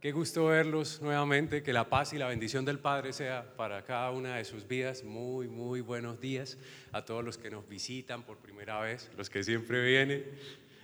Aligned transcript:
Qué 0.00 0.12
gusto 0.12 0.46
verlos 0.46 1.02
nuevamente, 1.02 1.62
que 1.62 1.74
la 1.74 1.90
paz 1.90 2.14
y 2.14 2.16
la 2.16 2.26
bendición 2.26 2.64
del 2.64 2.78
Padre 2.78 3.12
sea 3.12 3.54
para 3.54 3.84
cada 3.84 4.10
una 4.12 4.36
de 4.36 4.46
sus 4.46 4.66
vidas. 4.66 5.04
Muy, 5.04 5.46
muy 5.46 5.82
buenos 5.82 6.18
días 6.22 6.56
a 6.90 7.04
todos 7.04 7.22
los 7.22 7.36
que 7.36 7.50
nos 7.50 7.68
visitan 7.68 8.22
por 8.22 8.38
primera 8.38 8.80
vez, 8.80 9.10
los 9.18 9.28
que 9.28 9.44
siempre 9.44 9.84
vienen 9.84 10.24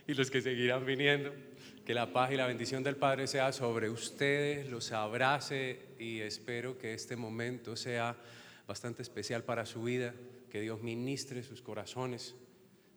y 0.07 0.13
los 0.13 0.31
que 0.31 0.43
seguirán 0.43 0.85
viniendo. 0.85 1.33
Que 1.87 1.95
la 1.95 2.13
paz 2.13 2.31
y 2.33 2.37
la 2.37 2.47
bendición 2.47 2.83
del 2.83 2.97
Padre 2.97 3.27
sea 3.27 3.53
sobre 3.53 3.89
ustedes, 3.89 4.69
los 4.69 4.93
abrace 4.93 5.81
y 5.99 6.21
espero 6.21 6.77
que 6.77 6.93
este 6.93 7.17
momento 7.17 7.75
sea 7.75 8.19
bastante 8.67 9.01
especial 9.01 9.45
para 9.45 9.65
su 9.65 9.85
vida, 9.85 10.13
que 10.51 10.61
Dios 10.61 10.83
ministre 10.83 11.43
sus 11.43 11.63
corazones, 11.63 12.35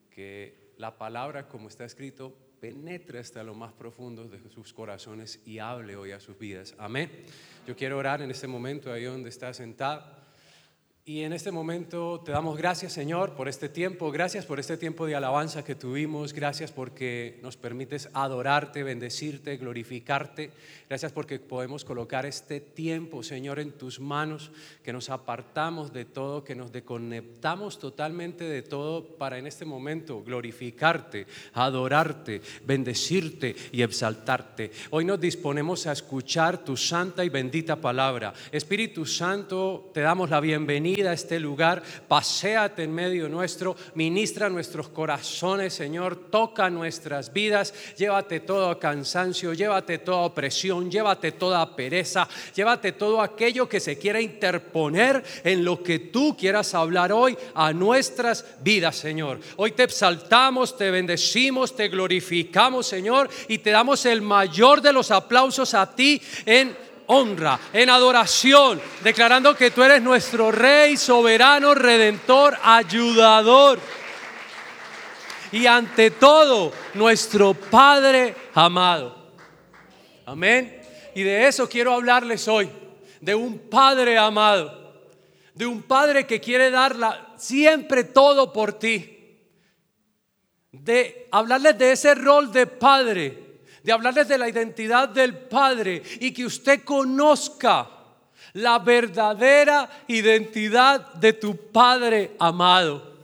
que 0.10 0.74
la 0.76 0.98
palabra, 0.98 1.48
como 1.48 1.70
está 1.70 1.86
escrito, 1.86 2.36
penetre 2.60 3.20
hasta 3.20 3.44
lo 3.44 3.54
más 3.54 3.74
profundo 3.74 4.26
de 4.26 4.40
sus 4.50 4.74
corazones 4.74 5.40
y 5.46 5.60
hable 5.60 5.96
hoy 5.96 6.12
a 6.12 6.20
sus 6.20 6.38
vidas. 6.38 6.76
Amén. 6.78 7.10
Yo 7.66 7.76
quiero 7.76 7.98
orar 7.98 8.22
en 8.22 8.32
este 8.32 8.48
momento 8.48 8.92
ahí 8.92 9.04
donde 9.04 9.30
está 9.30 9.54
sentado. 9.54 10.19
Y 11.10 11.24
en 11.24 11.34
este 11.34 11.52
momento 11.52 12.22
te 12.24 12.32
damos 12.32 12.56
gracias, 12.56 12.94
Señor, 12.94 13.34
por 13.34 13.50
este 13.50 13.68
tiempo. 13.68 14.12
Gracias 14.12 14.46
por 14.46 14.60
este 14.60 14.78
tiempo 14.78 15.08
de 15.08 15.16
alabanza 15.16 15.66
que 15.66 15.74
tuvimos. 15.74 16.34
Gracias 16.34 16.72
porque 16.72 17.40
nos 17.42 17.58
permites 17.58 18.12
adorarte, 18.14 18.84
bendecirte, 18.84 19.58
glorificarte. 19.58 20.52
Gracias 20.88 21.12
porque 21.12 21.40
podemos 21.40 21.84
colocar 21.84 22.28
este 22.28 22.60
tiempo, 22.62 23.24
Señor, 23.24 23.60
en 23.60 23.72
tus 23.72 24.00
manos, 24.00 24.52
que 24.84 24.94
nos 24.94 25.10
apartamos 25.10 25.92
de 25.94 26.06
todo, 26.06 26.44
que 26.44 26.54
nos 26.54 26.72
desconectamos 26.72 27.80
totalmente 27.80 28.44
de 28.44 28.62
todo 28.62 29.18
para 29.18 29.40
en 29.40 29.48
este 29.48 29.66
momento 29.66 30.24
glorificarte, 30.24 31.26
adorarte, 31.54 32.40
bendecirte 32.68 33.56
y 33.72 33.82
exaltarte. 33.82 34.70
Hoy 34.92 35.06
nos 35.06 35.20
disponemos 35.20 35.88
a 35.88 35.92
escuchar 35.94 36.64
tu 36.64 36.78
santa 36.78 37.26
y 37.26 37.30
bendita 37.30 37.78
palabra. 37.78 38.32
Espíritu 38.52 39.08
Santo, 39.08 39.90
te 39.92 40.02
damos 40.02 40.30
la 40.30 40.40
bienvenida 40.40 40.99
a 41.08 41.14
este 41.14 41.40
lugar, 41.40 41.82
paséate 42.08 42.84
en 42.84 42.94
medio 42.94 43.30
nuestro, 43.30 43.76
ministra 43.96 44.50
nuestros 44.50 44.90
corazones, 44.90 45.74
Señor, 45.74 46.30
toca 46.30 46.70
nuestras 46.70 47.32
vidas, 47.32 47.74
llévate 47.98 48.40
todo 48.42 48.80
cansancio, 48.80 49.54
llévate 49.54 50.00
toda 50.00 50.20
opresión, 50.20 50.90
llévate 50.90 51.32
toda 51.32 51.76
pereza, 51.76 52.28
llévate 52.56 52.92
todo 52.94 53.22
aquello 53.22 53.70
que 53.70 53.80
se 53.80 53.98
quiera 53.98 54.22
interponer 54.22 55.24
en 55.44 55.64
lo 55.64 55.82
que 55.84 56.00
tú 56.00 56.36
quieras 56.38 56.74
hablar 56.74 57.12
hoy 57.12 57.38
a 57.54 57.74
nuestras 57.74 58.46
vidas, 58.62 58.96
Señor. 58.96 59.40
Hoy 59.56 59.72
te 59.72 59.84
exaltamos, 59.84 60.78
te 60.78 60.92
bendecimos, 60.92 61.76
te 61.76 61.88
glorificamos, 61.88 62.88
Señor, 62.88 63.30
y 63.48 63.60
te 63.60 63.72
damos 63.72 64.06
el 64.06 64.22
mayor 64.22 64.82
de 64.82 64.94
los 64.94 65.12
aplausos 65.12 65.74
a 65.74 65.96
ti 65.96 66.22
en 66.46 66.89
honra, 67.12 67.60
en 67.74 67.90
adoración, 67.90 68.80
declarando 69.04 69.56
que 69.56 69.72
tú 69.72 69.84
eres 69.84 70.02
nuestro 70.02 70.52
Rey, 70.52 70.96
soberano, 70.96 71.74
redentor, 71.74 72.58
ayudador. 72.62 73.80
Y 75.52 75.66
ante 75.66 76.12
todo, 76.12 76.72
nuestro 76.94 77.56
Padre 77.56 78.36
amado. 78.54 79.34
Amén. 80.26 80.82
Y 81.16 81.24
de 81.24 81.48
eso 81.48 81.68
quiero 81.68 81.94
hablarles 81.94 82.48
hoy, 82.48 82.70
de 83.20 83.34
un 83.34 83.58
Padre 83.58 84.20
amado, 84.20 84.94
de 85.56 85.66
un 85.66 85.82
Padre 85.82 86.28
que 86.28 86.40
quiere 86.40 86.70
darla 86.70 87.34
siempre 87.38 88.04
todo 88.04 88.54
por 88.54 88.74
ti. 88.74 89.16
De 90.72 91.28
hablarles 91.32 91.76
de 91.80 91.92
ese 91.94 92.14
rol 92.14 92.52
de 92.52 92.68
Padre 92.68 93.49
de 93.84 93.92
hablarles 93.92 94.28
de 94.28 94.38
la 94.38 94.50
identidad 94.50 95.10
del 95.10 95.36
Padre 95.36 96.02
y 96.20 96.32
que 96.32 96.46
usted 96.46 96.84
conozca 96.84 97.90
la 98.54 98.80
verdadera 98.80 99.90
identidad 100.08 101.14
de 101.14 101.34
tu 101.34 101.56
Padre 101.72 102.32
amado. 102.40 103.18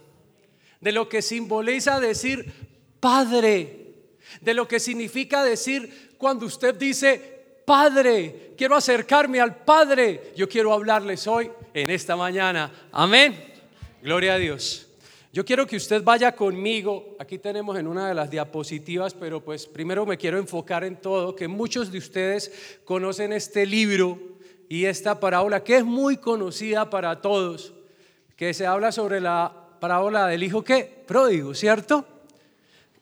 De 0.79 0.91
lo 0.91 1.09
que 1.09 1.21
simboliza 1.21 1.99
decir 1.99 2.51
Padre. 2.99 3.81
De 4.41 4.53
lo 4.53 4.67
que 4.67 4.79
significa 4.79 5.43
decir 5.43 6.15
cuando 6.17 6.45
usted 6.45 6.75
dice 6.75 7.35
Padre, 7.65 8.53
quiero 8.57 8.75
acercarme 8.75 9.41
al 9.41 9.55
Padre. 9.55 10.33
Yo 10.35 10.47
quiero 10.47 10.71
hablarles 10.71 11.25
hoy 11.27 11.49
en 11.73 11.89
esta 11.89 12.15
mañana. 12.15 12.71
Amén. 12.91 13.53
Gloria 14.01 14.35
a 14.35 14.37
Dios. 14.37 14.84
Yo 15.35 15.43
quiero 15.43 15.67
que 15.67 15.75
usted 15.75 16.01
vaya 16.01 16.33
conmigo, 16.33 17.17
aquí 17.19 17.37
tenemos 17.37 17.77
en 17.77 17.87
una 17.87 18.07
de 18.07 18.13
las 18.13 18.31
diapositivas, 18.31 19.13
pero 19.13 19.43
pues 19.43 19.67
primero 19.67 20.05
me 20.05 20.15
quiero 20.15 20.37
enfocar 20.37 20.85
en 20.85 20.95
todo, 20.95 21.35
que 21.35 21.49
muchos 21.49 21.91
de 21.91 21.97
ustedes 21.97 22.79
conocen 22.85 23.33
este 23.33 23.65
libro 23.65 24.17
y 24.69 24.85
esta 24.85 25.19
parábola 25.19 25.61
que 25.61 25.75
es 25.75 25.83
muy 25.83 26.15
conocida 26.15 26.89
para 26.89 27.19
todos, 27.19 27.73
que 28.37 28.53
se 28.53 28.65
habla 28.65 28.93
sobre 28.93 29.19
la 29.19 29.51
parábola 29.81 30.25
del 30.27 30.41
hijo 30.41 30.63
que 30.63 31.03
pródigo, 31.05 31.53
¿cierto? 31.53 32.07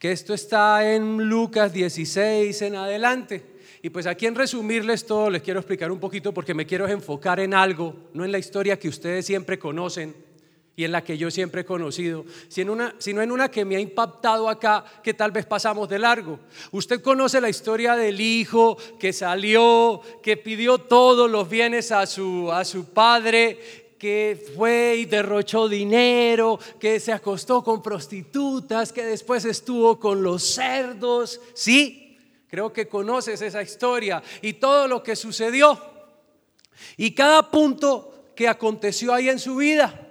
Que 0.00 0.10
esto 0.10 0.34
está 0.34 0.92
en 0.92 1.28
Lucas 1.28 1.72
16 1.72 2.62
en 2.62 2.74
adelante. 2.74 3.44
Y 3.80 3.90
pues 3.90 4.08
aquí 4.08 4.26
en 4.26 4.34
resumirles 4.34 5.06
todo 5.06 5.30
les 5.30 5.42
quiero 5.42 5.60
explicar 5.60 5.92
un 5.92 6.00
poquito 6.00 6.34
porque 6.34 6.52
me 6.52 6.66
quiero 6.66 6.88
enfocar 6.88 7.38
en 7.38 7.54
algo, 7.54 7.94
no 8.12 8.24
en 8.24 8.32
la 8.32 8.38
historia 8.38 8.76
que 8.76 8.88
ustedes 8.88 9.24
siempre 9.24 9.56
conocen 9.56 10.23
y 10.76 10.84
en 10.84 10.92
la 10.92 11.04
que 11.04 11.16
yo 11.16 11.30
siempre 11.30 11.60
he 11.60 11.64
conocido, 11.64 12.24
sino 12.48 13.22
en 13.22 13.32
una 13.32 13.50
que 13.50 13.64
me 13.64 13.76
ha 13.76 13.80
impactado 13.80 14.48
acá, 14.48 14.84
que 15.02 15.14
tal 15.14 15.30
vez 15.30 15.46
pasamos 15.46 15.88
de 15.88 16.00
largo. 16.00 16.40
Usted 16.72 17.00
conoce 17.00 17.40
la 17.40 17.48
historia 17.48 17.94
del 17.94 18.20
hijo 18.20 18.76
que 18.98 19.12
salió, 19.12 20.00
que 20.22 20.36
pidió 20.36 20.78
todos 20.78 21.30
los 21.30 21.48
bienes 21.48 21.92
a 21.92 22.06
su, 22.06 22.50
a 22.50 22.64
su 22.64 22.86
padre, 22.86 23.84
que 23.98 24.52
fue 24.56 24.96
y 24.98 25.04
derrochó 25.04 25.68
dinero, 25.68 26.58
que 26.80 26.98
se 26.98 27.12
acostó 27.12 27.62
con 27.62 27.80
prostitutas, 27.80 28.92
que 28.92 29.04
después 29.04 29.44
estuvo 29.44 30.00
con 30.00 30.24
los 30.24 30.42
cerdos. 30.42 31.40
Sí, 31.54 32.18
creo 32.48 32.72
que 32.72 32.88
conoces 32.88 33.40
esa 33.40 33.62
historia 33.62 34.22
y 34.42 34.54
todo 34.54 34.88
lo 34.88 35.04
que 35.04 35.14
sucedió. 35.14 35.80
Y 36.96 37.12
cada 37.12 37.48
punto 37.48 38.32
que 38.34 38.48
aconteció 38.48 39.14
ahí 39.14 39.28
en 39.28 39.38
su 39.38 39.54
vida 39.54 40.03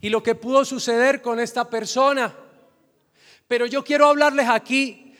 y 0.00 0.08
lo 0.08 0.22
que 0.22 0.34
pudo 0.34 0.64
suceder 0.64 1.20
con 1.20 1.40
esta 1.40 1.68
persona. 1.68 2.34
Pero 3.46 3.66
yo 3.66 3.84
quiero 3.84 4.06
hablarles 4.06 4.48
aquí, 4.48 5.14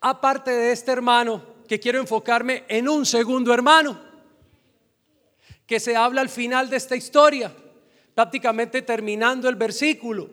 aparte 0.00 0.50
de 0.50 0.72
este 0.72 0.92
hermano, 0.92 1.42
que 1.68 1.80
quiero 1.80 1.98
enfocarme 1.98 2.64
en 2.68 2.88
un 2.88 3.04
segundo 3.04 3.52
hermano, 3.52 4.00
que 5.66 5.80
se 5.80 5.96
habla 5.96 6.20
al 6.20 6.28
final 6.28 6.70
de 6.70 6.76
esta 6.76 6.96
historia, 6.96 7.52
prácticamente 8.14 8.82
terminando 8.82 9.48
el 9.48 9.56
versículo, 9.56 10.30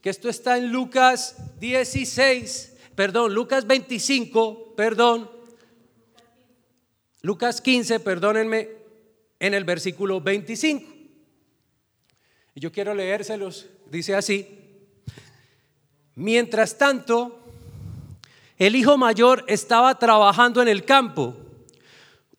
que 0.00 0.10
esto 0.10 0.28
está 0.28 0.56
en 0.58 0.70
Lucas 0.70 1.36
16, 1.58 2.76
perdón, 2.94 3.34
Lucas 3.34 3.66
25, 3.66 4.74
perdón, 4.76 5.30
Lucas 7.22 7.60
15, 7.60 8.00
perdónenme, 8.00 8.68
en 9.40 9.54
el 9.54 9.64
versículo 9.64 10.20
25. 10.20 10.95
Y 12.56 12.60
yo 12.60 12.72
quiero 12.72 12.94
leérselos. 12.94 13.66
Dice 13.90 14.16
así. 14.16 14.48
Mientras 16.14 16.78
tanto, 16.78 17.38
el 18.56 18.74
hijo 18.74 18.96
mayor 18.96 19.44
estaba 19.46 19.98
trabajando 19.98 20.62
en 20.62 20.68
el 20.68 20.86
campo. 20.86 21.36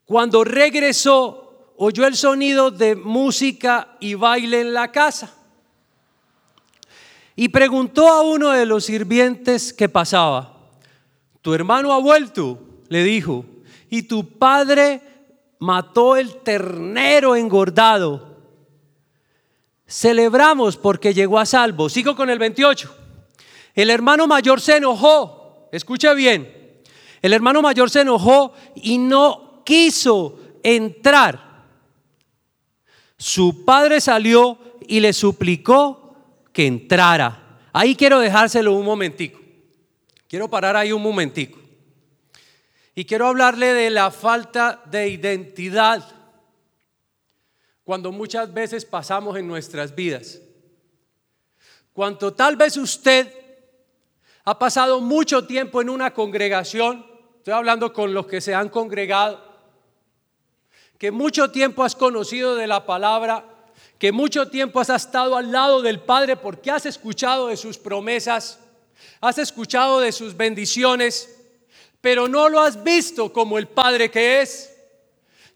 Cuando 0.05 0.43
regresó, 0.43 1.71
oyó 1.77 2.07
el 2.07 2.15
sonido 2.15 2.71
de 2.71 2.95
música 2.95 3.95
y 3.99 4.15
baile 4.15 4.61
en 4.61 4.73
la 4.73 4.91
casa. 4.91 5.35
Y 7.35 7.49
preguntó 7.49 8.07
a 8.07 8.23
uno 8.23 8.49
de 8.49 8.65
los 8.65 8.85
sirvientes 8.85 9.71
que 9.71 9.87
pasaba, 9.87 10.57
tu 11.43 11.53
hermano 11.53 11.93
ha 11.93 11.99
vuelto, 11.99 12.59
le 12.89 13.03
dijo, 13.03 13.45
y 13.91 14.01
tu 14.01 14.27
padre 14.27 14.99
mató 15.59 16.15
el 16.15 16.37
ternero 16.37 17.35
engordado 17.35 18.26
Celebramos 19.87 20.75
porque 20.75 21.13
llegó 21.13 21.39
a 21.39 21.45
salvo. 21.45 21.89
Sigo 21.89 22.15
con 22.15 22.29
el 22.29 22.39
28. 22.39 22.93
El 23.73 23.89
hermano 23.89 24.27
mayor 24.27 24.59
se 24.59 24.77
enojó. 24.77 25.69
Escucha 25.71 26.13
bien. 26.13 26.83
El 27.21 27.33
hermano 27.33 27.61
mayor 27.61 27.89
se 27.89 28.01
enojó 28.01 28.53
y 28.75 28.97
no 28.97 29.63
quiso 29.65 30.39
entrar. 30.63 31.65
Su 33.17 33.65
padre 33.65 34.01
salió 34.01 34.57
y 34.87 34.99
le 34.99 35.13
suplicó 35.13 36.15
que 36.51 36.67
entrara. 36.67 37.59
Ahí 37.73 37.95
quiero 37.95 38.19
dejárselo 38.19 38.73
un 38.73 38.85
momentico. 38.85 39.39
Quiero 40.27 40.49
parar 40.49 40.75
ahí 40.75 40.91
un 40.91 41.01
momentico. 41.01 41.59
Y 42.93 43.05
quiero 43.05 43.27
hablarle 43.27 43.73
de 43.73 43.89
la 43.89 44.11
falta 44.11 44.81
de 44.85 45.07
identidad 45.09 46.16
cuando 47.87 48.11
muchas 48.11 48.53
veces 48.53 48.83
pasamos 48.83 49.37
en 49.37 49.47
nuestras 49.47 49.95
vidas. 49.95 50.41
Cuando 51.93 52.33
tal 52.33 52.57
vez 52.57 52.75
usted 52.75 53.31
ha 54.43 54.59
pasado 54.59 54.99
mucho 54.99 55.47
tiempo 55.47 55.79
en 55.79 55.89
una 55.89 56.13
congregación, 56.13 57.05
estoy 57.37 57.53
hablando 57.53 57.93
con 57.93 58.13
los 58.13 58.27
que 58.27 58.41
se 58.41 58.53
han 58.53 58.67
congregado, 58.67 59.41
que 60.97 61.11
mucho 61.11 61.49
tiempo 61.49 61.81
has 61.81 61.95
conocido 61.95 62.57
de 62.57 62.67
la 62.67 62.85
palabra, 62.85 63.45
que 63.97 64.11
mucho 64.11 64.49
tiempo 64.49 64.81
has 64.81 64.89
estado 64.89 65.37
al 65.37 65.53
lado 65.53 65.81
del 65.81 66.01
Padre 66.01 66.35
porque 66.35 66.69
has 66.69 66.85
escuchado 66.85 67.47
de 67.47 67.55
sus 67.55 67.77
promesas, 67.77 68.59
has 69.21 69.37
escuchado 69.37 70.01
de 70.01 70.11
sus 70.11 70.35
bendiciones, 70.35 71.39
pero 72.01 72.27
no 72.27 72.49
lo 72.49 72.59
has 72.59 72.83
visto 72.83 73.31
como 73.31 73.57
el 73.57 73.69
Padre 73.69 74.11
que 74.11 74.41
es. 74.41 74.76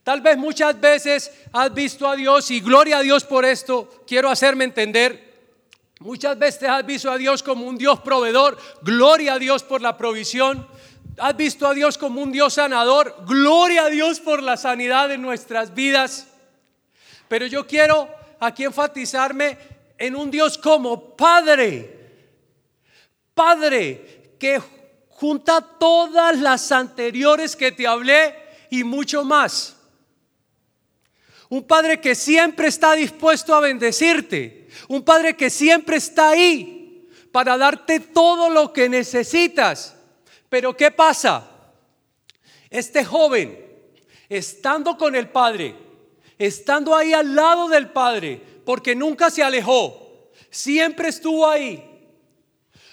Tal 0.03 0.21
vez 0.21 0.37
muchas 0.37 0.79
veces 0.79 1.31
has 1.53 1.73
visto 1.73 2.07
a 2.07 2.15
Dios 2.15 2.49
y 2.49 2.59
gloria 2.59 2.97
a 2.97 3.01
Dios 3.01 3.23
por 3.23 3.45
esto, 3.45 4.03
quiero 4.07 4.29
hacerme 4.29 4.63
entender. 4.63 5.31
Muchas 5.99 6.37
veces 6.39 6.67
has 6.67 6.83
visto 6.83 7.11
a 7.11 7.17
Dios 7.17 7.43
como 7.43 7.67
un 7.67 7.77
Dios 7.77 7.99
proveedor, 7.99 8.57
gloria 8.81 9.33
a 9.33 9.39
Dios 9.39 9.61
por 9.61 9.81
la 9.81 9.97
provisión. 9.97 10.67
Has 11.17 11.37
visto 11.37 11.67
a 11.67 11.75
Dios 11.75 11.99
como 11.99 12.21
un 12.21 12.31
Dios 12.31 12.55
sanador, 12.55 13.15
gloria 13.27 13.85
a 13.85 13.89
Dios 13.89 14.19
por 14.19 14.41
la 14.41 14.57
sanidad 14.57 15.09
de 15.09 15.19
nuestras 15.19 15.75
vidas. 15.75 16.27
Pero 17.27 17.45
yo 17.45 17.67
quiero 17.67 18.09
aquí 18.39 18.63
enfatizarme 18.63 19.57
en 19.99 20.15
un 20.15 20.31
Dios 20.31 20.57
como 20.57 21.15
Padre. 21.15 21.99
Padre 23.35 24.35
que 24.39 24.59
junta 25.09 25.61
todas 25.61 26.39
las 26.39 26.71
anteriores 26.71 27.55
que 27.55 27.71
te 27.71 27.85
hablé 27.85 28.35
y 28.71 28.83
mucho 28.83 29.23
más. 29.23 29.80
Un 31.51 31.63
Padre 31.63 31.99
que 31.99 32.15
siempre 32.15 32.69
está 32.69 32.93
dispuesto 32.93 33.53
a 33.53 33.59
bendecirte. 33.59 34.69
Un 34.87 35.03
Padre 35.03 35.35
que 35.35 35.49
siempre 35.49 35.97
está 35.97 36.29
ahí 36.29 37.09
para 37.29 37.57
darte 37.57 37.99
todo 37.99 38.49
lo 38.49 38.71
que 38.71 38.87
necesitas. 38.87 39.97
Pero 40.47 40.77
¿qué 40.77 40.91
pasa? 40.91 41.51
Este 42.69 43.03
joven, 43.03 43.65
estando 44.29 44.95
con 44.95 45.13
el 45.13 45.27
Padre, 45.27 45.75
estando 46.37 46.95
ahí 46.95 47.11
al 47.11 47.35
lado 47.35 47.67
del 47.67 47.89
Padre, 47.89 48.41
porque 48.63 48.95
nunca 48.95 49.29
se 49.29 49.43
alejó, 49.43 50.31
siempre 50.49 51.09
estuvo 51.09 51.49
ahí, 51.49 51.83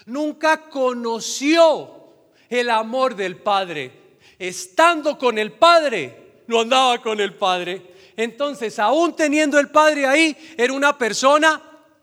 nunca 0.05 0.69
conoció 0.69 2.09
el 2.49 2.69
amor 2.69 3.15
del 3.15 3.37
Padre. 3.37 4.17
Estando 4.37 5.17
con 5.17 5.37
el 5.37 5.53
Padre, 5.53 6.43
no 6.47 6.59
andaba 6.59 7.01
con 7.01 7.21
el 7.21 7.35
Padre, 7.35 7.89
entonces, 8.19 8.77
aún 8.79 9.15
teniendo 9.15 9.57
el 9.59 9.69
padre 9.69 10.05
ahí, 10.05 10.35
era 10.57 10.73
una 10.73 10.97
persona 10.97 11.61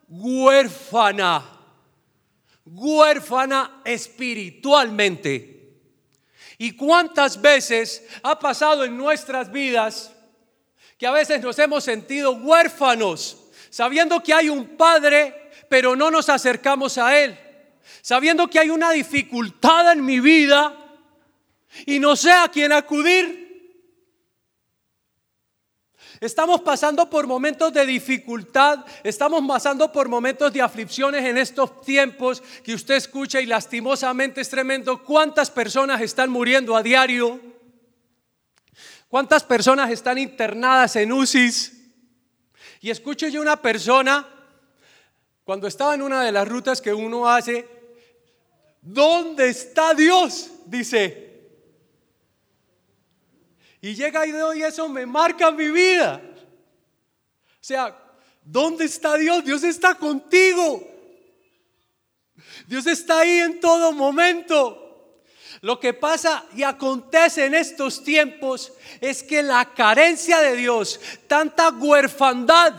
huérfana, 0.09 1.45
huérfana 2.65 3.83
espiritualmente. 3.85 5.75
¿Y 6.57 6.73
cuántas 6.73 7.39
veces 7.39 8.03
ha 8.23 8.39
pasado 8.39 8.83
en 8.85 8.97
nuestras 8.97 9.53
vidas 9.53 10.11
que 10.97 11.07
a 11.07 11.11
veces 11.11 11.43
nos 11.43 11.59
hemos 11.59 11.85
sentido 11.85 12.33
huérfanos, 12.33 13.37
sabiendo 13.69 14.23
que 14.23 14.33
hay 14.33 14.49
un 14.49 14.69
padre, 14.69 15.51
pero 15.69 15.95
no 15.95 16.11
nos 16.11 16.31
acercamos 16.31 16.97
a 16.97 17.19
él? 17.19 17.39
Sabiendo 18.01 18.49
que 18.49 18.59
hay 18.59 18.71
una 18.71 18.91
dificultad 18.93 19.93
en 19.93 20.03
mi 20.03 20.21
vida 20.21 20.75
y 21.85 21.99
no 21.99 22.17
sé 22.17 22.33
a 22.33 22.49
quién 22.49 22.73
acudir. 22.73 23.46
Estamos 26.21 26.63
pasando 26.63 27.11
por 27.11 27.27
momentos 27.27 27.73
de 27.73 27.85
dificultad, 27.85 28.85
estamos 29.05 29.43
pasando 29.47 29.93
por 29.93 30.09
momentos 30.09 30.53
de 30.53 30.63
aflicciones 30.63 31.25
en 31.25 31.37
estos 31.37 31.83
tiempos 31.83 32.43
que 32.63 32.75
usted 32.75 32.95
escucha 32.95 33.41
y 33.41 33.47
lastimosamente 33.47 34.41
es 34.41 34.49
tremendo. 34.49 35.03
¿Cuántas 35.03 35.51
personas 35.51 36.01
están 36.01 36.31
muriendo 36.31 36.77
a 36.77 36.83
diario? 36.83 37.41
¿Cuántas 39.09 39.45
personas 39.45 39.91
están 39.91 40.19
internadas 40.19 40.97
en 40.97 41.13
UCIs? 41.13 41.73
Y 42.81 42.91
escucho 42.91 43.29
yo 43.29 43.41
una 43.41 43.61
persona, 43.61 44.27
cuando 45.45 45.67
estaba 45.67 45.95
en 45.95 46.03
una 46.03 46.23
de 46.23 46.33
las 46.33 46.49
rutas 46.49 46.81
que 46.81 46.93
uno 46.93 47.29
hace, 47.29 47.69
¿dónde 48.81 49.49
está 49.49 49.95
Dios? 49.95 50.51
Dice, 50.67 51.26
y 53.81 53.95
llega 53.95 54.27
y 54.27 54.33
y 54.59 54.63
eso 54.63 54.89
me 54.89 55.07
marca 55.07 55.51
mi 55.51 55.69
vida. 55.69 56.21
O 57.61 57.65
sea, 57.67 57.97
¿dónde 58.43 58.85
está 58.85 59.17
Dios? 59.17 59.45
Dios 59.45 59.63
está 59.63 59.95
contigo. 59.95 60.83
Dios 62.67 62.87
está 62.87 63.21
ahí 63.21 63.39
en 63.39 63.61
todo 63.61 63.93
momento. 63.93 64.83
Lo 65.63 65.81
que 65.81 65.95
pasa 65.95 66.45
y 66.55 66.63
acontece 66.63 67.47
en 67.47 67.55
estos 67.55 68.05
tiempos 68.05 68.73
es 69.01 69.23
que 69.23 69.43
la 69.43 69.65
carencia 69.75 70.41
de 70.41 70.57
Dios, 70.57 71.01
tanta 71.27 71.71
huerfandad, 71.71 72.75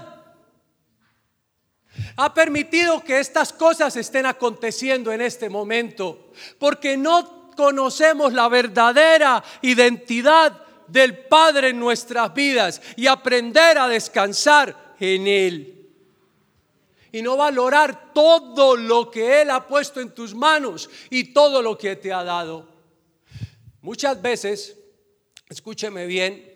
ha 2.15 2.33
permitido 2.33 3.03
que 3.03 3.19
estas 3.19 3.51
cosas 3.51 3.95
estén 3.95 4.25
aconteciendo 4.25 5.11
en 5.11 5.21
este 5.21 5.49
momento, 5.49 6.31
porque 6.59 6.97
no 6.97 7.51
conocemos 7.55 8.33
la 8.33 8.47
verdadera 8.47 9.43
identidad 9.61 10.66
del 10.87 11.17
Padre 11.17 11.69
en 11.69 11.79
nuestras 11.79 12.33
vidas 12.33 12.81
y 12.95 13.07
aprender 13.07 13.77
a 13.77 13.87
descansar 13.87 14.95
en 14.99 15.27
Él. 15.27 15.73
Y 17.11 17.21
no 17.21 17.37
valorar 17.37 18.13
todo 18.13 18.75
lo 18.75 19.09
que 19.09 19.41
Él 19.41 19.49
ha 19.49 19.65
puesto 19.65 20.01
en 20.01 20.11
tus 20.11 20.35
manos 20.35 20.89
y 21.09 21.33
todo 21.33 21.61
lo 21.61 21.77
que 21.77 21.95
te 21.95 22.11
ha 22.11 22.23
dado. 22.23 22.67
Muchas 23.81 24.21
veces, 24.21 24.77
escúcheme 25.49 26.05
bien, 26.05 26.53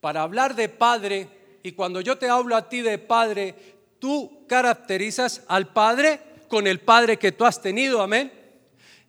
para 0.00 0.22
hablar 0.22 0.56
de 0.56 0.68
Padre, 0.68 1.28
y 1.62 1.72
cuando 1.72 2.00
yo 2.00 2.18
te 2.18 2.28
hablo 2.28 2.56
a 2.56 2.68
ti 2.68 2.80
de 2.80 2.98
Padre, 2.98 3.54
tú 4.00 4.44
caracterizas 4.48 5.42
al 5.46 5.72
Padre 5.72 6.20
con 6.48 6.66
el 6.66 6.80
Padre 6.80 7.18
que 7.18 7.32
tú 7.32 7.44
has 7.44 7.62
tenido, 7.62 8.02
amén 8.02 8.41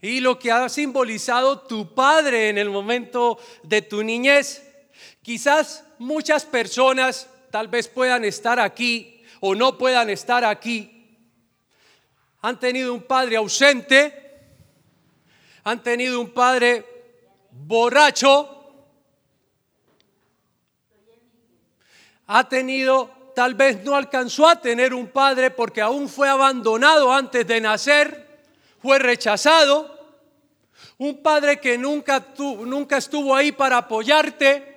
y 0.03 0.19
lo 0.19 0.37
que 0.37 0.51
ha 0.51 0.67
simbolizado 0.67 1.61
tu 1.61 1.95
padre 1.95 2.49
en 2.49 2.57
el 2.57 2.69
momento 2.69 3.39
de 3.63 3.81
tu 3.81 4.03
niñez. 4.03 4.61
Quizás 5.21 5.85
muchas 5.97 6.43
personas 6.43 7.29
tal 7.49 7.69
vez 7.69 7.87
puedan 7.87 8.25
estar 8.25 8.59
aquí 8.59 9.23
o 9.39 9.55
no 9.55 9.77
puedan 9.77 10.09
estar 10.09 10.43
aquí. 10.43 11.17
Han 12.41 12.59
tenido 12.59 12.93
un 12.93 13.03
padre 13.03 13.37
ausente, 13.37 14.41
han 15.63 15.81
tenido 15.81 16.19
un 16.19 16.31
padre 16.31 16.85
borracho, 17.49 18.89
ha 22.27 22.49
tenido, 22.49 23.31
tal 23.33 23.55
vez 23.55 23.81
no 23.85 23.95
alcanzó 23.95 24.49
a 24.49 24.59
tener 24.59 24.93
un 24.93 25.07
padre 25.07 25.49
porque 25.49 25.79
aún 25.79 26.09
fue 26.09 26.27
abandonado 26.27 27.13
antes 27.13 27.47
de 27.47 27.61
nacer 27.61 28.23
fue 28.83 28.99
rechazado, 28.99 29.92
un 31.03 31.21
padre 31.21 31.59
que 31.59 31.77
nunca, 31.77 32.25
nunca 32.37 32.95
estuvo 32.95 33.35
ahí 33.35 33.51
para 33.51 33.75
apoyarte, 33.75 34.71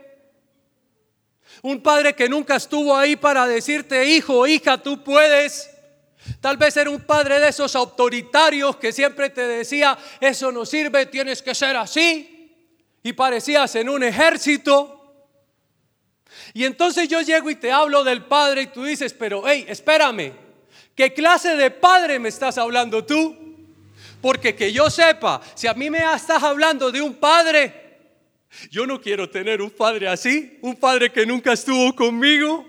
un 1.62 1.80
padre 1.80 2.16
que 2.16 2.28
nunca 2.28 2.56
estuvo 2.56 2.96
ahí 2.96 3.14
para 3.14 3.46
decirte, 3.46 4.04
hijo, 4.04 4.44
hija, 4.44 4.76
tú 4.76 5.04
puedes. 5.04 5.70
Tal 6.40 6.56
vez 6.56 6.76
era 6.76 6.90
un 6.90 7.00
padre 7.02 7.38
de 7.38 7.48
esos 7.48 7.76
autoritarios 7.76 8.76
que 8.76 8.92
siempre 8.92 9.30
te 9.30 9.46
decía, 9.46 9.96
eso 10.20 10.50
no 10.50 10.66
sirve, 10.66 11.06
tienes 11.06 11.40
que 11.42 11.54
ser 11.54 11.76
así. 11.76 12.52
Y 13.04 13.12
parecías 13.12 13.76
en 13.76 13.88
un 13.88 14.02
ejército. 14.02 15.14
Y 16.54 16.64
entonces 16.64 17.08
yo 17.08 17.20
llego 17.20 17.50
y 17.50 17.54
te 17.54 17.70
hablo 17.70 18.02
del 18.02 18.24
padre 18.24 18.62
y 18.62 18.66
tú 18.66 18.82
dices, 18.82 19.14
pero 19.14 19.44
hey, 19.46 19.64
espérame, 19.68 20.32
¿qué 20.96 21.14
clase 21.14 21.54
de 21.54 21.70
padre 21.70 22.18
me 22.18 22.30
estás 22.30 22.58
hablando 22.58 23.04
tú? 23.04 23.45
Porque 24.26 24.56
que 24.56 24.72
yo 24.72 24.90
sepa, 24.90 25.40
si 25.54 25.68
a 25.68 25.74
mí 25.74 25.88
me 25.88 26.00
estás 26.00 26.42
hablando 26.42 26.90
de 26.90 27.00
un 27.00 27.14
padre, 27.14 27.96
yo 28.72 28.84
no 28.84 29.00
quiero 29.00 29.30
tener 29.30 29.62
un 29.62 29.70
padre 29.70 30.08
así, 30.08 30.58
un 30.62 30.74
padre 30.74 31.12
que 31.12 31.24
nunca 31.24 31.52
estuvo 31.52 31.94
conmigo, 31.94 32.66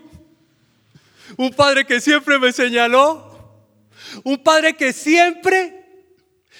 un 1.36 1.50
padre 1.50 1.84
que 1.84 2.00
siempre 2.00 2.38
me 2.38 2.52
señaló, 2.52 3.58
un 4.22 4.38
padre 4.38 4.76
que 4.76 4.92
siempre 4.92 5.84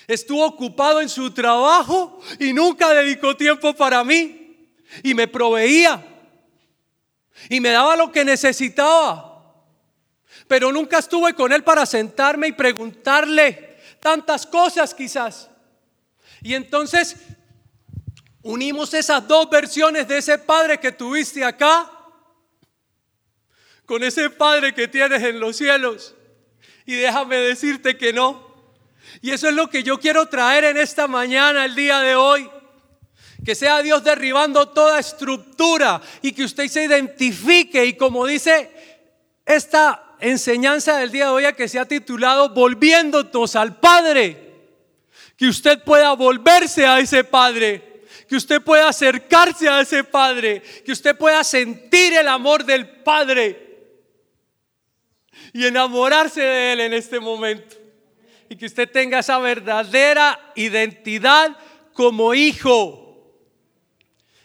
estuvo 0.08 0.44
ocupado 0.44 1.00
en 1.00 1.08
su 1.08 1.30
trabajo 1.30 2.20
y 2.40 2.52
nunca 2.52 2.92
dedicó 2.92 3.36
tiempo 3.36 3.74
para 3.74 4.02
mí 4.02 4.68
y 5.04 5.14
me 5.14 5.28
proveía 5.28 6.04
y 7.48 7.60
me 7.60 7.68
daba 7.68 7.94
lo 7.94 8.10
que 8.10 8.24
necesitaba. 8.24 9.62
Pero 10.48 10.72
nunca 10.72 10.98
estuve 10.98 11.34
con 11.34 11.52
él 11.52 11.62
para 11.62 11.86
sentarme 11.86 12.48
y 12.48 12.52
preguntarle, 12.52 13.67
tantas 14.08 14.46
cosas 14.46 14.94
quizás. 14.94 15.50
Y 16.40 16.54
entonces 16.54 17.16
unimos 18.40 18.94
esas 18.94 19.28
dos 19.28 19.50
versiones 19.50 20.08
de 20.08 20.16
ese 20.16 20.38
Padre 20.38 20.80
que 20.80 20.92
tuviste 20.92 21.44
acá 21.44 21.90
con 23.84 24.02
ese 24.02 24.30
Padre 24.30 24.74
que 24.74 24.88
tienes 24.88 25.22
en 25.22 25.38
los 25.38 25.58
cielos. 25.58 26.14
Y 26.86 26.94
déjame 26.94 27.36
decirte 27.36 27.98
que 27.98 28.14
no. 28.14 28.48
Y 29.20 29.32
eso 29.32 29.46
es 29.46 29.54
lo 29.54 29.68
que 29.68 29.82
yo 29.82 30.00
quiero 30.00 30.24
traer 30.24 30.64
en 30.64 30.78
esta 30.78 31.06
mañana, 31.06 31.66
el 31.66 31.74
día 31.74 31.98
de 32.00 32.14
hoy. 32.14 32.48
Que 33.44 33.54
sea 33.54 33.82
Dios 33.82 34.02
derribando 34.02 34.70
toda 34.70 34.98
estructura 34.98 36.00
y 36.22 36.32
que 36.32 36.44
usted 36.44 36.66
se 36.68 36.84
identifique 36.84 37.84
y 37.84 37.92
como 37.92 38.24
dice 38.24 38.70
esta 39.44 40.07
enseñanza 40.20 40.98
del 40.98 41.10
día 41.10 41.26
de 41.26 41.30
hoy 41.30 41.52
que 41.54 41.68
se 41.68 41.78
ha 41.78 41.84
titulado 41.84 42.50
Volviéndonos 42.50 43.56
al 43.56 43.78
Padre. 43.78 44.36
Que 45.36 45.46
usted 45.46 45.82
pueda 45.84 46.12
volverse 46.14 46.86
a 46.86 46.98
ese 46.98 47.24
Padre. 47.24 48.02
Que 48.28 48.36
usted 48.36 48.60
pueda 48.62 48.88
acercarse 48.88 49.68
a 49.68 49.80
ese 49.80 50.04
Padre. 50.04 50.62
Que 50.84 50.92
usted 50.92 51.16
pueda 51.16 51.44
sentir 51.44 52.14
el 52.14 52.28
amor 52.28 52.64
del 52.64 52.88
Padre. 52.88 53.66
Y 55.52 55.66
enamorarse 55.66 56.40
de 56.40 56.72
Él 56.72 56.80
en 56.80 56.92
este 56.92 57.20
momento. 57.20 57.76
Y 58.48 58.56
que 58.56 58.66
usted 58.66 58.90
tenga 58.90 59.20
esa 59.20 59.38
verdadera 59.38 60.52
identidad 60.54 61.56
como 61.92 62.34
hijo. 62.34 63.04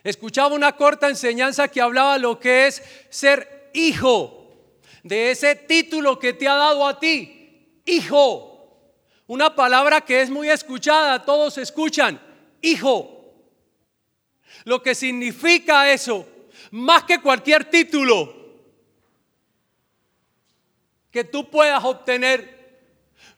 Escuchaba 0.03 0.53
una 0.53 0.74
corta 0.74 1.08
enseñanza 1.08 1.70
que 1.70 1.82
hablaba 1.82 2.18
lo 2.18 2.39
que 2.39 2.68
es 2.68 2.84
ser 3.10 3.70
hijo 3.74 4.43
de 5.03 5.31
ese 5.31 5.55
título 5.55 6.17
que 6.17 6.33
te 6.33 6.48
ha 6.48 6.55
dado 6.55 6.88
a 6.88 7.00
ti, 7.00 7.81
hijo. 7.86 8.50
Una 9.27 9.55
palabra 9.55 10.01
que 10.01 10.22
es 10.22 10.29
muy 10.29 10.50
escuchada, 10.50 11.24
todos 11.24 11.57
escuchan, 11.57 12.19
hijo. 12.62 13.33
Lo 14.63 14.81
que 14.81 14.95
significa 14.95 15.91
eso, 15.91 16.25
más 16.72 17.03
que 17.03 17.19
cualquier 17.19 17.65
título 17.65 18.43
que 21.12 21.24
tú 21.24 21.50
puedas 21.50 21.83
obtener. 21.83 22.63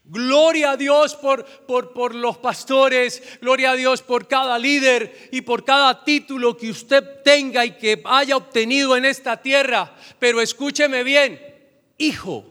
Gloria 0.07 0.71
a 0.71 0.77
Dios 0.77 1.15
por, 1.15 1.43
por, 1.65 1.91
por, 1.91 2.13
los 2.13 2.37
pastores, 2.37 3.23
gloria 3.41 3.71
a 3.71 3.75
Dios 3.75 4.03
por 4.03 4.27
cada 4.27 4.59
líder 4.59 5.29
y 5.31 5.41
por 5.41 5.65
cada 5.65 6.03
título 6.03 6.55
que 6.55 6.69
usted 6.69 7.03
tenga 7.23 7.65
y 7.65 7.71
que 7.71 8.03
haya 8.05 8.37
obtenido 8.37 8.95
en 8.95 9.05
esta 9.05 9.41
tierra. 9.41 9.95
Pero 10.19 10.41
escúcheme 10.41 11.03
bien, 11.03 11.54
hijo. 11.97 12.45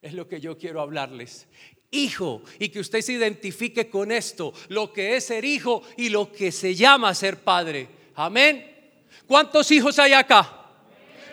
Es 0.00 0.14
lo 0.14 0.28
que 0.28 0.40
yo 0.40 0.56
quiero 0.56 0.80
hablarles. 0.80 1.46
Hijo, 1.90 2.42
y 2.58 2.68
que 2.68 2.80
usted 2.80 3.00
se 3.00 3.14
identifique 3.14 3.88
con 3.88 4.12
esto, 4.12 4.52
lo 4.68 4.92
que 4.92 5.16
es 5.16 5.24
ser 5.24 5.44
hijo 5.44 5.82
y 5.96 6.10
lo 6.10 6.30
que 6.30 6.52
se 6.52 6.74
llama 6.74 7.14
ser 7.14 7.38
padre. 7.38 7.88
Amén. 8.14 8.78
¿Cuántos 9.26 9.70
hijos 9.70 9.98
hay 9.98 10.12
acá? 10.12 10.66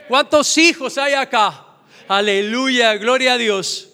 ¿Cuántos 0.07 0.57
hijos 0.57 0.97
hay 0.97 1.13
acá? 1.13 1.65
Aleluya, 2.07 2.95
gloria 2.95 3.33
a 3.33 3.37
Dios. 3.37 3.89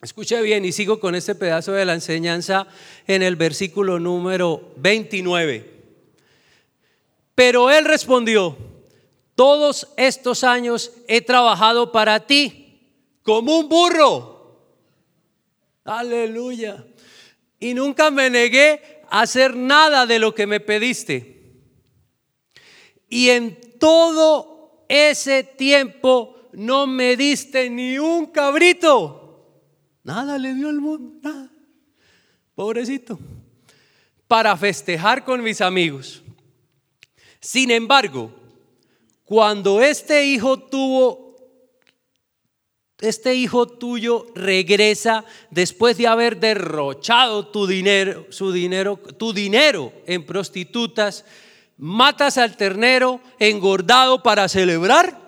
Escuche 0.00 0.40
bien 0.42 0.64
y 0.64 0.72
sigo 0.72 0.98
con 0.98 1.14
este 1.14 1.34
pedazo 1.34 1.72
de 1.72 1.84
la 1.84 1.94
enseñanza 1.94 2.66
en 3.06 3.22
el 3.22 3.36
versículo 3.36 4.00
número 4.00 4.72
29. 4.76 5.70
Pero 7.34 7.70
él 7.70 7.84
respondió, 7.84 8.56
todos 9.34 9.88
estos 9.96 10.44
años 10.44 10.92
he 11.08 11.20
trabajado 11.20 11.92
para 11.92 12.26
ti 12.26 12.62
como 13.22 13.58
un 13.58 13.68
burro. 13.68 14.32
Aleluya. 15.84 16.84
Y 17.58 17.74
nunca 17.74 18.10
me 18.10 18.30
negué 18.30 19.02
a 19.08 19.22
hacer 19.22 19.56
nada 19.56 20.06
de 20.06 20.18
lo 20.18 20.34
que 20.34 20.46
me 20.46 20.60
pediste. 20.60 21.42
Y 23.08 23.30
en 23.30 23.58
todo 23.78 24.84
ese 24.88 25.44
tiempo 25.44 26.48
no 26.52 26.86
me 26.86 27.16
diste 27.16 27.70
ni 27.70 27.98
un 27.98 28.26
cabrito. 28.26 29.22
Nada 30.04 30.38
le 30.38 30.54
dio 30.54 30.70
el 30.70 30.80
mundo, 30.80 31.18
nada. 31.22 31.50
Pobrecito. 32.54 33.18
Para 34.26 34.56
festejar 34.56 35.24
con 35.24 35.42
mis 35.42 35.60
amigos. 35.60 36.22
Sin 37.40 37.70
embargo, 37.70 38.32
cuando 39.32 39.80
este 39.80 40.26
hijo 40.26 40.58
tuvo, 40.58 41.36
este 43.00 43.34
hijo 43.34 43.66
tuyo 43.66 44.26
regresa 44.34 45.24
después 45.48 45.96
de 45.96 46.06
haber 46.06 46.38
derrochado 46.38 47.46
tu 47.46 47.66
dinero, 47.66 48.26
su 48.28 48.52
dinero, 48.52 49.00
tu 49.16 49.32
dinero 49.32 49.90
en 50.06 50.26
prostitutas, 50.26 51.24
matas 51.78 52.36
al 52.36 52.58
ternero 52.58 53.22
engordado 53.38 54.22
para 54.22 54.50
celebrar. 54.50 55.18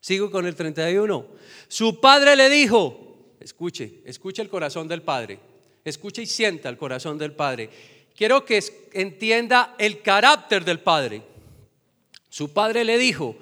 Sigo 0.00 0.32
con 0.32 0.44
el 0.44 0.56
31. 0.56 1.28
Su 1.68 2.00
padre 2.00 2.34
le 2.34 2.48
dijo, 2.48 3.36
escuche, 3.38 4.02
escuche 4.04 4.42
el 4.42 4.48
corazón 4.48 4.88
del 4.88 5.02
padre, 5.02 5.38
escuche 5.84 6.22
y 6.22 6.26
sienta 6.26 6.68
el 6.70 6.76
corazón 6.76 7.18
del 7.18 7.34
padre. 7.34 7.70
Quiero 8.16 8.44
que 8.44 8.60
entienda 8.94 9.76
el 9.78 10.02
carácter 10.02 10.64
del 10.64 10.80
padre. 10.80 11.33
Su 12.34 12.52
padre 12.52 12.84
le 12.84 12.98
dijo, 12.98 13.36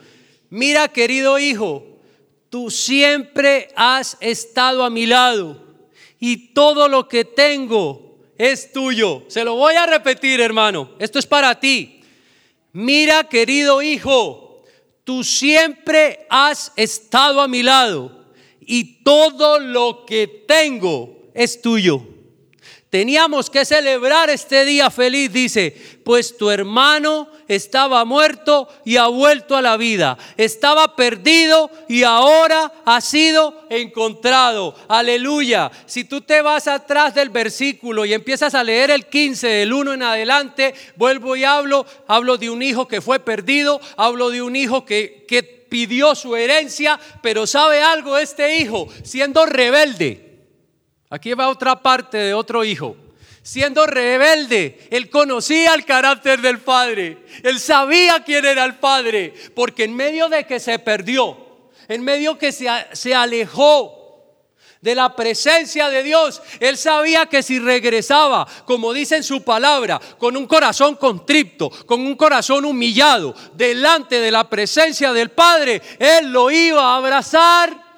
mira 0.51 0.87
querido 0.89 1.39
hijo, 1.39 1.99
tú 2.51 2.71
siempre 2.71 3.69
has 3.75 4.19
estado 4.21 4.85
a 4.85 4.91
mi 4.91 5.07
lado 5.07 5.59
y 6.21 6.53
todo 6.53 6.89
lo 6.89 7.09
que 7.09 7.25
tengo 7.25 8.19
es 8.37 8.71
tuyo. 8.71 9.23
Se 9.29 9.45
lo 9.45 9.55
voy 9.55 9.77
a 9.77 9.87
repetir, 9.87 10.43
hermano. 10.43 10.91
Esto 10.99 11.19
es 11.19 11.25
para 11.25 11.59
ti. 11.59 12.03
Mira, 12.75 13.25
querido 13.31 13.81
hijo, 13.81 14.63
tú 15.05 15.25
siempre 15.25 16.27
has 16.29 16.71
estado 16.77 17.41
a 17.41 17.49
mi 17.49 17.63
lado 17.63 18.27
y 18.61 19.03
todo 19.03 19.59
lo 19.59 20.05
que 20.05 20.27
tengo 20.47 21.31
es 21.33 21.63
tuyo. 21.63 22.12
Teníamos 22.93 23.49
que 23.49 23.65
celebrar 23.65 24.29
este 24.29 24.67
día 24.67 24.91
feliz, 24.91 25.33
dice, 25.33 25.75
pues 26.05 26.37
tu 26.37 26.51
hermano 26.51 27.27
estaba 27.49 28.05
muerto 28.05 28.69
y 28.85 28.99
ha 28.99 29.07
vuelto 29.07 29.57
a 29.57 29.63
la 29.63 29.79
vida. 29.79 30.19
Estaba 30.37 30.95
perdido 30.95 31.71
y 31.89 32.03
ahora 32.03 32.71
ha 32.85 33.01
sido 33.01 33.65
encontrado. 33.71 34.75
Aleluya. 34.89 35.71
Si 35.87 36.05
tú 36.05 36.21
te 36.21 36.43
vas 36.43 36.69
atrás 36.69 37.15
del 37.15 37.31
versículo 37.31 38.05
y 38.05 38.13
empiezas 38.13 38.55
a 38.55 38.63
leer 38.63 38.91
el 38.91 39.07
15 39.07 39.49
del 39.49 39.73
1 39.73 39.95
en 39.95 40.03
adelante, 40.03 40.75
vuelvo 40.97 41.35
y 41.35 41.45
hablo, 41.45 41.87
hablo 42.07 42.37
de 42.37 42.51
un 42.51 42.63
hijo 42.63 42.89
que 42.89 43.01
fue 43.01 43.21
perdido, 43.21 43.81
hablo 43.97 44.29
de 44.29 44.43
un 44.43 44.55
hijo 44.55 44.85
que, 44.85 45.25
que 45.27 45.43
pidió 45.43 46.15
su 46.15 46.37
herencia, 46.37 47.01
pero 47.23 47.47
sabe 47.47 47.81
algo 47.81 48.19
este 48.19 48.59
hijo, 48.59 48.87
siendo 49.03 49.47
rebelde 49.47 50.32
Aquí 51.12 51.35
va 51.35 51.50
otra 51.50 51.76
parte 51.83 52.16
de 52.16 52.33
otro 52.33 52.64
hijo. 52.64 52.97
Siendo 53.42 53.85
rebelde, 53.87 54.88
él 54.90 55.11
conocía 55.11 55.75
el 55.75 55.85
carácter 55.85 56.40
del 56.40 56.61
padre. 56.61 57.19
Él 57.42 57.61
sabía 57.61 58.25
quién 58.25 58.47
era 58.47 58.64
el 58.64 58.76
padre. 58.76 59.35
Porque 59.54 59.85
en 59.85 59.95
medio 59.95 60.31
de 60.31 60.47
que 60.47 60.59
se 60.59 60.78
perdió, 60.78 61.37
en 61.87 62.02
medio 62.02 62.38
que 62.38 62.50
se, 62.50 62.66
se 62.92 63.14
alejó 63.14 63.99
de 64.81 64.95
la 64.95 65.14
presencia 65.14 65.90
de 65.90 66.02
Dios, 66.02 66.40
él 66.61 66.78
sabía 66.78 67.26
que 67.26 67.42
si 67.42 67.59
regresaba, 67.59 68.49
como 68.64 68.95
dice 68.95 69.16
en 69.16 69.23
su 69.23 69.45
palabra, 69.45 70.00
con 70.16 70.35
un 70.35 70.47
corazón 70.47 70.97
contrito, 70.97 71.69
con 71.85 72.00
un 72.00 72.16
corazón 72.16 72.64
humillado, 72.64 73.35
delante 73.52 74.19
de 74.19 74.31
la 74.31 74.49
presencia 74.49 75.12
del 75.12 75.31
Padre, 75.31 75.83
él 75.99 76.33
lo 76.33 76.50
iba 76.50 76.81
a 76.81 76.97
abrazar 76.97 77.92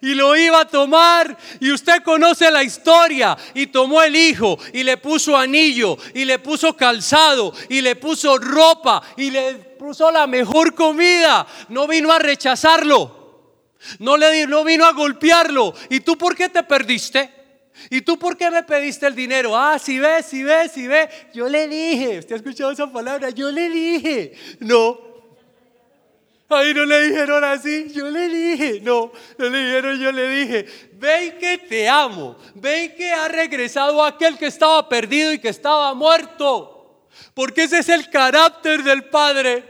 y 0.00 0.14
lo 0.14 0.36
iba 0.36 0.60
a 0.60 0.68
tomar. 0.68 1.36
Y 1.60 1.72
usted 1.72 2.02
conoce 2.02 2.50
la 2.50 2.62
historia. 2.62 3.36
Y 3.54 3.68
tomó 3.68 4.02
el 4.02 4.16
hijo 4.16 4.58
y 4.72 4.82
le 4.82 4.96
puso 4.96 5.36
anillo 5.36 5.96
y 6.14 6.24
le 6.24 6.38
puso 6.38 6.76
calzado 6.76 7.52
y 7.68 7.80
le 7.80 7.96
puso 7.96 8.38
ropa 8.38 9.02
y 9.16 9.30
le 9.30 9.54
puso 9.54 10.10
la 10.10 10.26
mejor 10.26 10.74
comida. 10.74 11.46
No 11.68 11.86
vino 11.86 12.12
a 12.12 12.18
rechazarlo. 12.18 13.16
No, 13.98 14.16
le, 14.16 14.46
no 14.46 14.64
vino 14.64 14.84
a 14.84 14.92
golpearlo. 14.92 15.74
¿Y 15.90 16.00
tú 16.00 16.16
por 16.16 16.34
qué 16.34 16.48
te 16.48 16.62
perdiste? 16.62 17.30
¿Y 17.90 18.00
tú 18.00 18.18
por 18.18 18.36
qué 18.36 18.50
me 18.50 18.62
pediste 18.62 19.06
el 19.06 19.14
dinero? 19.14 19.56
Ah, 19.56 19.78
si 19.78 19.98
ves, 19.98 20.26
si 20.26 20.42
ves, 20.42 20.72
si 20.72 20.86
ves. 20.86 21.08
Yo 21.34 21.48
le 21.48 21.68
dije, 21.68 22.18
¿usted 22.18 22.34
ha 22.34 22.38
escuchado 22.38 22.70
esa 22.70 22.90
palabra? 22.90 23.30
Yo 23.30 23.50
le 23.50 23.68
dije. 23.68 24.32
No, 24.60 24.98
Ahí 26.48 26.72
no 26.72 26.84
le 26.84 27.08
dijeron 27.08 27.42
así, 27.42 27.90
yo 27.92 28.08
le 28.08 28.28
dije, 28.28 28.80
no, 28.80 29.10
no 29.36 29.48
le 29.48 29.64
dijeron, 29.64 29.98
yo 29.98 30.12
le 30.12 30.28
dije, 30.28 30.66
ven 30.92 31.38
que 31.38 31.58
te 31.58 31.88
amo, 31.88 32.36
ven 32.54 32.94
que 32.94 33.10
ha 33.12 33.26
regresado 33.26 34.04
aquel 34.04 34.38
que 34.38 34.46
estaba 34.46 34.88
perdido 34.88 35.32
y 35.32 35.40
que 35.40 35.48
estaba 35.48 35.92
muerto, 35.94 37.08
porque 37.34 37.64
ese 37.64 37.78
es 37.78 37.88
el 37.88 38.08
carácter 38.10 38.84
del 38.84 39.06
Padre. 39.06 39.64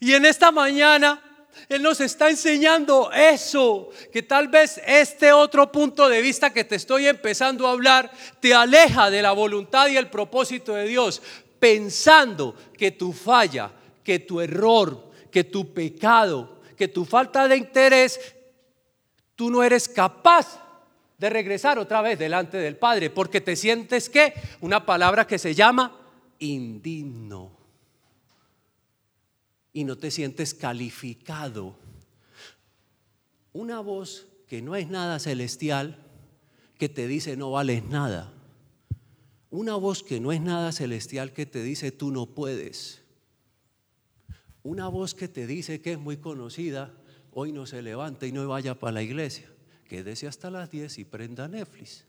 Y 0.00 0.12
en 0.12 0.26
esta 0.26 0.50
mañana 0.50 1.22
Él 1.66 1.82
nos 1.82 2.02
está 2.02 2.28
enseñando 2.28 3.10
eso, 3.12 3.88
que 4.12 4.22
tal 4.22 4.48
vez 4.48 4.82
este 4.86 5.32
otro 5.32 5.72
punto 5.72 6.10
de 6.10 6.20
vista 6.20 6.52
que 6.52 6.64
te 6.64 6.76
estoy 6.76 7.06
empezando 7.06 7.66
a 7.66 7.70
hablar 7.70 8.10
te 8.40 8.52
aleja 8.52 9.08
de 9.08 9.22
la 9.22 9.32
voluntad 9.32 9.88
y 9.88 9.96
el 9.96 10.10
propósito 10.10 10.74
de 10.74 10.86
Dios, 10.86 11.22
pensando 11.58 12.54
que 12.76 12.90
tu 12.90 13.14
falla, 13.14 13.70
que 14.04 14.18
tu 14.18 14.42
error, 14.42 15.09
que 15.30 15.44
tu 15.44 15.72
pecado, 15.72 16.60
que 16.76 16.88
tu 16.88 17.04
falta 17.04 17.46
de 17.48 17.56
interés, 17.56 18.34
tú 19.36 19.50
no 19.50 19.62
eres 19.62 19.88
capaz 19.88 20.60
de 21.18 21.28
regresar 21.28 21.78
otra 21.78 22.00
vez 22.00 22.18
delante 22.18 22.56
del 22.56 22.76
Padre, 22.76 23.10
porque 23.10 23.40
te 23.40 23.54
sientes 23.54 24.08
que 24.08 24.32
una 24.60 24.86
palabra 24.86 25.26
que 25.26 25.38
se 25.38 25.54
llama 25.54 26.00
indigno. 26.38 27.52
Y 29.72 29.84
no 29.84 29.96
te 29.96 30.10
sientes 30.10 30.54
calificado. 30.54 31.76
Una 33.52 33.80
voz 33.80 34.26
que 34.48 34.62
no 34.62 34.74
es 34.74 34.88
nada 34.88 35.18
celestial, 35.18 35.96
que 36.78 36.88
te 36.88 37.06
dice 37.06 37.36
no 37.36 37.50
vales 37.50 37.84
nada. 37.84 38.32
Una 39.50 39.74
voz 39.74 40.02
que 40.02 40.20
no 40.20 40.32
es 40.32 40.40
nada 40.40 40.72
celestial 40.72 41.32
que 41.32 41.44
te 41.44 41.62
dice 41.62 41.92
tú 41.92 42.10
no 42.10 42.26
puedes. 42.26 43.02
Una 44.62 44.88
voz 44.88 45.14
que 45.14 45.28
te 45.28 45.46
dice 45.46 45.80
que 45.80 45.92
es 45.92 45.98
muy 45.98 46.18
conocida, 46.18 46.92
hoy 47.32 47.52
no 47.52 47.66
se 47.66 47.82
levanta 47.82 48.26
y 48.26 48.32
no 48.32 48.46
vaya 48.46 48.74
para 48.74 48.92
la 48.92 49.02
iglesia. 49.02 49.50
Quédese 49.88 50.26
hasta 50.26 50.50
las 50.50 50.70
10 50.70 50.98
y 50.98 51.04
prenda 51.04 51.48
Netflix. 51.48 52.04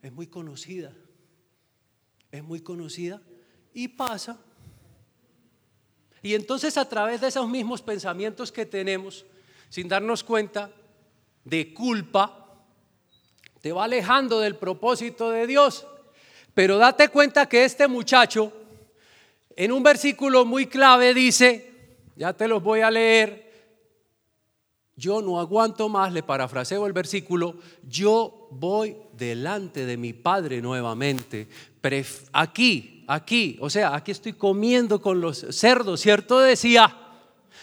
Es 0.00 0.12
muy 0.12 0.26
conocida. 0.26 0.92
Es 2.30 2.42
muy 2.42 2.60
conocida 2.60 3.20
y 3.74 3.88
pasa. 3.88 4.38
Y 6.22 6.34
entonces 6.34 6.76
a 6.76 6.88
través 6.88 7.20
de 7.20 7.28
esos 7.28 7.48
mismos 7.48 7.82
pensamientos 7.82 8.52
que 8.52 8.66
tenemos, 8.66 9.24
sin 9.68 9.88
darnos 9.88 10.24
cuenta 10.24 10.70
de 11.44 11.72
culpa, 11.72 12.64
te 13.60 13.72
va 13.72 13.84
alejando 13.84 14.40
del 14.40 14.56
propósito 14.56 15.30
de 15.30 15.46
Dios. 15.46 15.86
Pero 16.54 16.78
date 16.78 17.08
cuenta 17.08 17.48
que 17.48 17.64
este 17.64 17.88
muchacho, 17.88 18.52
en 19.58 19.72
un 19.72 19.82
versículo 19.82 20.44
muy 20.44 20.66
clave, 20.66 21.12
dice, 21.12 21.72
ya 22.14 22.32
te 22.32 22.46
los 22.46 22.62
voy 22.62 22.80
a 22.80 22.92
leer, 22.92 23.52
yo 24.94 25.20
no 25.20 25.40
aguanto 25.40 25.88
más, 25.88 26.12
le 26.12 26.22
parafraseo 26.22 26.86
el 26.86 26.92
versículo, 26.92 27.56
yo 27.82 28.46
voy 28.52 28.96
delante 29.14 29.84
de 29.84 29.96
mi 29.96 30.12
Padre 30.12 30.62
nuevamente. 30.62 31.48
Aquí, 32.32 33.04
aquí, 33.08 33.58
o 33.60 33.68
sea, 33.68 33.96
aquí 33.96 34.12
estoy 34.12 34.34
comiendo 34.34 35.02
con 35.02 35.20
los 35.20 35.44
cerdos, 35.50 36.02
¿cierto? 36.02 36.38
Decía, 36.38 36.96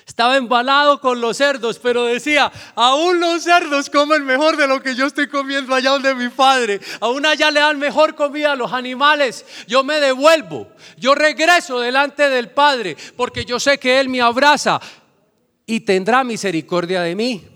estaba 0.05 0.37
embalado 0.37 1.01
con 1.01 1.19
los 1.19 1.37
cerdos, 1.37 1.79
pero 1.79 2.03
decía, 2.03 2.51
aún 2.75 3.19
los 3.19 3.43
cerdos 3.43 3.89
comen 3.89 4.23
mejor 4.23 4.55
de 4.55 4.67
lo 4.67 4.81
que 4.81 4.95
yo 4.95 5.07
estoy 5.07 5.27
comiendo 5.27 5.73
allá 5.73 5.91
donde 5.91 6.13
mi 6.13 6.29
padre. 6.29 6.79
Aún 7.01 7.25
allá 7.25 7.49
le 7.49 7.59
dan 7.59 7.79
mejor 7.79 8.13
comida 8.13 8.51
a 8.51 8.55
los 8.55 8.71
animales. 8.71 9.45
Yo 9.67 9.83
me 9.83 9.99
devuelvo, 9.99 10.69
yo 10.97 11.15
regreso 11.15 11.79
delante 11.79 12.29
del 12.29 12.49
Padre, 12.51 12.95
porque 13.17 13.45
yo 13.45 13.59
sé 13.59 13.79
que 13.79 13.99
Él 13.99 14.09
me 14.09 14.21
abraza 14.21 14.79
y 15.65 15.79
tendrá 15.79 16.23
misericordia 16.23 17.01
de 17.01 17.15
mí. 17.15 17.47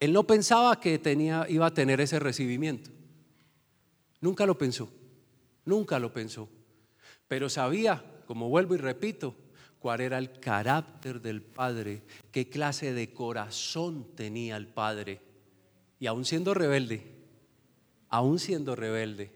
Él 0.00 0.12
no 0.12 0.26
pensaba 0.26 0.80
que 0.80 0.98
tenía, 0.98 1.46
iba 1.48 1.66
a 1.66 1.74
tener 1.74 2.00
ese 2.00 2.18
recibimiento. 2.18 2.90
Nunca 4.20 4.46
lo 4.46 4.56
pensó, 4.56 4.90
nunca 5.66 5.98
lo 5.98 6.12
pensó. 6.12 6.48
Pero 7.28 7.50
sabía, 7.50 8.02
como 8.26 8.48
vuelvo 8.48 8.74
y 8.74 8.78
repito, 8.78 9.34
cuál 9.86 10.00
era 10.00 10.18
el 10.18 10.40
carácter 10.40 11.22
del 11.22 11.40
Padre, 11.40 12.02
qué 12.32 12.48
clase 12.48 12.92
de 12.92 13.14
corazón 13.14 14.16
tenía 14.16 14.56
el 14.56 14.66
Padre. 14.66 15.20
Y 16.00 16.08
aún 16.08 16.24
siendo 16.24 16.54
rebelde, 16.54 17.04
aún 18.08 18.40
siendo 18.40 18.74
rebelde. 18.74 19.30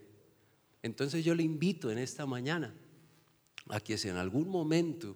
Entonces 0.83 1.23
yo 1.23 1.35
le 1.35 1.43
invito 1.43 1.89
en 1.89 1.99
esta 1.99 2.25
mañana 2.25 2.75
a 3.69 3.79
que 3.79 3.97
si 3.97 4.09
en 4.09 4.17
algún 4.17 4.49
momento 4.49 5.15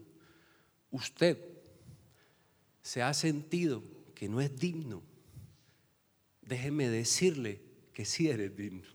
usted 0.89 1.37
se 2.81 3.01
ha 3.01 3.13
sentido 3.13 3.83
que 4.13 4.29
no 4.29 4.39
es 4.39 4.57
digno, 4.57 5.03
déjeme 6.43 6.87
decirle 6.87 7.59
que 7.91 8.05
sí 8.05 8.29
eres 8.29 8.55
digno. 8.55 8.87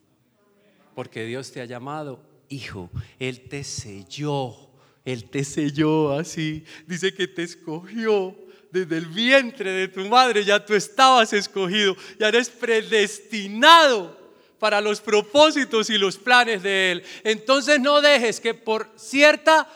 Porque 0.94 1.26
Dios 1.26 1.52
te 1.52 1.60
ha 1.60 1.66
llamado 1.66 2.24
hijo, 2.48 2.88
Él 3.18 3.46
te 3.46 3.62
selló, 3.62 4.69
Él 5.04 5.28
te 5.30 5.44
selló 5.44 6.12
así, 6.12 6.64
dice 6.86 7.14
que 7.14 7.26
te 7.26 7.42
escogió. 7.42 8.36
Desde 8.70 8.98
el 8.98 9.06
vientre 9.06 9.72
de 9.72 9.88
tu 9.88 10.00
madre 10.06 10.44
ya 10.44 10.64
tú 10.64 10.74
estabas 10.74 11.32
escogido, 11.32 11.96
ya 12.20 12.28
eres 12.28 12.48
predestinado 12.48 14.16
para 14.60 14.80
los 14.80 15.00
propósitos 15.00 15.90
y 15.90 15.98
los 15.98 16.16
planes 16.16 16.62
de 16.62 16.92
Él. 16.92 17.02
Entonces 17.24 17.80
no 17.80 18.00
dejes 18.00 18.38
que 18.38 18.54
por 18.54 18.88
cierta 18.94 19.68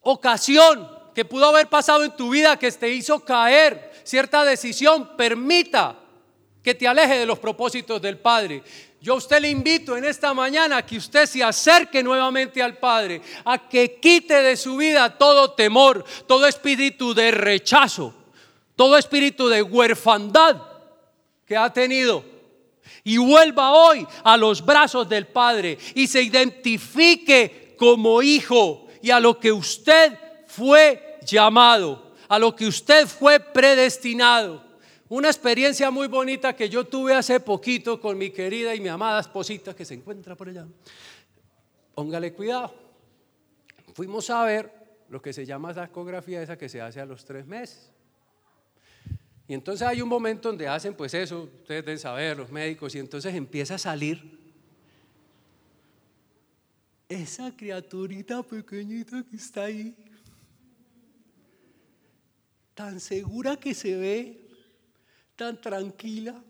ocasión 0.00 0.88
que 1.14 1.24
pudo 1.26 1.46
haber 1.46 1.68
pasado 1.68 2.04
en 2.04 2.16
tu 2.16 2.30
vida 2.30 2.58
que 2.58 2.70
te 2.72 2.90
hizo 2.90 3.20
caer, 3.20 3.92
cierta 4.04 4.44
decisión, 4.44 5.16
permita 5.16 5.98
que 6.62 6.74
te 6.74 6.88
aleje 6.88 7.18
de 7.18 7.26
los 7.26 7.38
propósitos 7.38 8.00
del 8.00 8.18
Padre. 8.18 8.62
Yo 9.02 9.14
a 9.14 9.16
usted 9.16 9.40
le 9.40 9.50
invito 9.50 9.96
en 9.96 10.04
esta 10.04 10.32
mañana 10.32 10.76
a 10.76 10.86
que 10.86 10.96
usted 10.96 11.26
se 11.26 11.42
acerque 11.42 12.04
nuevamente 12.04 12.62
al 12.62 12.78
Padre, 12.78 13.20
a 13.44 13.68
que 13.68 13.98
quite 14.00 14.32
de 14.42 14.56
su 14.56 14.76
vida 14.76 15.18
todo 15.18 15.50
temor, 15.50 16.04
todo 16.28 16.46
espíritu 16.46 17.12
de 17.12 17.32
rechazo, 17.32 18.14
todo 18.76 18.96
espíritu 18.96 19.48
de 19.48 19.60
huerfandad 19.60 20.62
que 21.44 21.56
ha 21.56 21.72
tenido. 21.72 22.24
Y 23.02 23.16
vuelva 23.16 23.72
hoy 23.72 24.06
a 24.22 24.36
los 24.36 24.64
brazos 24.64 25.08
del 25.08 25.26
Padre 25.26 25.78
y 25.96 26.06
se 26.06 26.22
identifique 26.22 27.74
como 27.76 28.22
hijo 28.22 28.86
y 29.02 29.10
a 29.10 29.18
lo 29.18 29.40
que 29.40 29.50
usted 29.50 30.16
fue 30.46 31.18
llamado, 31.26 32.12
a 32.28 32.38
lo 32.38 32.54
que 32.54 32.68
usted 32.68 33.08
fue 33.08 33.40
predestinado. 33.40 34.62
Una 35.12 35.28
experiencia 35.28 35.90
muy 35.90 36.08
bonita 36.08 36.56
que 36.56 36.70
yo 36.70 36.86
tuve 36.86 37.14
hace 37.14 37.38
poquito 37.38 38.00
con 38.00 38.16
mi 38.16 38.30
querida 38.30 38.74
y 38.74 38.80
mi 38.80 38.88
amada 38.88 39.20
esposita 39.20 39.76
que 39.76 39.84
se 39.84 39.92
encuentra 39.92 40.34
por 40.34 40.48
allá. 40.48 40.66
Póngale 41.94 42.32
cuidado. 42.32 42.74
Fuimos 43.92 44.30
a 44.30 44.42
ver 44.44 44.72
lo 45.10 45.20
que 45.20 45.34
se 45.34 45.44
llama 45.44 45.70
la 45.74 45.84
ecografía 45.84 46.40
esa 46.40 46.56
que 46.56 46.66
se 46.66 46.80
hace 46.80 46.98
a 46.98 47.04
los 47.04 47.26
tres 47.26 47.46
meses. 47.46 47.90
Y 49.46 49.52
entonces 49.52 49.86
hay 49.86 50.00
un 50.00 50.08
momento 50.08 50.48
donde 50.48 50.66
hacen 50.66 50.94
pues 50.94 51.12
eso, 51.12 51.42
ustedes 51.42 51.84
deben 51.84 51.98
saber, 51.98 52.38
los 52.38 52.50
médicos, 52.50 52.94
y 52.94 52.98
entonces 52.98 53.34
empieza 53.34 53.74
a 53.74 53.78
salir 53.78 54.38
esa 57.06 57.54
criaturita 57.54 58.42
pequeñita 58.42 59.22
que 59.30 59.36
está 59.36 59.64
ahí 59.64 59.94
tan 62.72 62.98
segura 62.98 63.56
que 63.56 63.74
se 63.74 63.94
ve, 63.94 64.42
tranquila. 65.60 66.42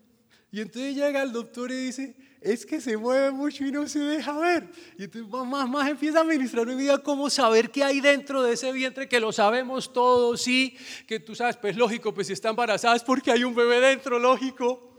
Y 0.51 0.61
entonces 0.61 0.95
llega 0.95 1.23
el 1.23 1.33
doctor 1.33 1.71
y 1.71 1.87
dice, 1.87 2.15
es 2.43 2.67
que 2.67 2.81
se 2.81 2.97
mueve 2.97 3.31
mucho 3.31 3.65
y 3.65 3.73
no 3.73 3.89
se 3.89 4.01
deja 4.01 4.39
ver. 4.39 4.69
Y 4.99 5.05
entonces 5.05 5.31
más, 5.31 5.69
más 5.69 5.89
empieza 5.89 6.21
a 6.21 6.25
ministrar 6.25 6.67
mi 6.67 6.75
vida 6.75 6.99
cómo 6.99 7.31
saber 7.31 7.71
qué 7.71 7.85
hay 7.85 8.01
dentro 8.01 8.43
de 8.43 8.53
ese 8.53 8.71
vientre, 8.73 9.09
que 9.09 9.21
lo 9.21 9.33
sabemos 9.33 9.93
todos, 9.93 10.43
sí, 10.43 10.77
que 11.07 11.21
tú 11.21 11.35
sabes, 11.35 11.57
pues 11.57 11.77
lógico, 11.77 12.13
pues 12.13 12.27
si 12.27 12.33
está 12.33 12.51
embarazada 12.51 12.97
es 12.97 13.03
porque 13.03 13.31
hay 13.31 13.45
un 13.45 13.55
bebé 13.55 13.81
dentro, 13.81 14.19
lógico. 14.19 14.91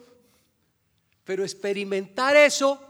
Pero 1.23 1.43
experimentar 1.43 2.35
eso, 2.35 2.81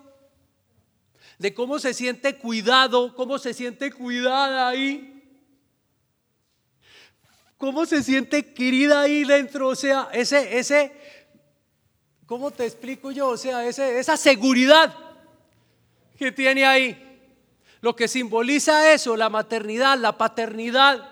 de 1.38 1.54
cómo 1.54 1.80
se 1.80 1.94
siente 1.94 2.38
cuidado, 2.38 3.14
cómo 3.16 3.38
se 3.40 3.54
siente 3.54 3.92
cuidada 3.92 4.70
ahí, 4.70 5.13
¿Cómo 7.64 7.86
se 7.86 8.04
siente 8.04 8.54
querida 8.54 9.00
ahí 9.00 9.24
dentro? 9.24 9.70
O 9.70 9.76
sea, 9.76 10.10
ese, 10.12 10.60
ese, 10.60 10.92
¿cómo 12.26 12.52
te 12.52 12.66
explico 12.66 13.10
yo? 13.10 13.30
O 13.30 13.38
sea, 13.38 13.66
ese, 13.66 14.00
esa 14.00 14.18
seguridad 14.18 14.94
que 16.18 16.34
tiene 16.34 16.66
ahí. 16.66 17.22
Lo 17.80 17.96
que 17.96 18.10
simboliza 18.10 18.92
eso, 18.92 19.16
la 19.16 19.30
maternidad, 19.30 19.98
la 19.98 20.18
paternidad. 20.18 21.10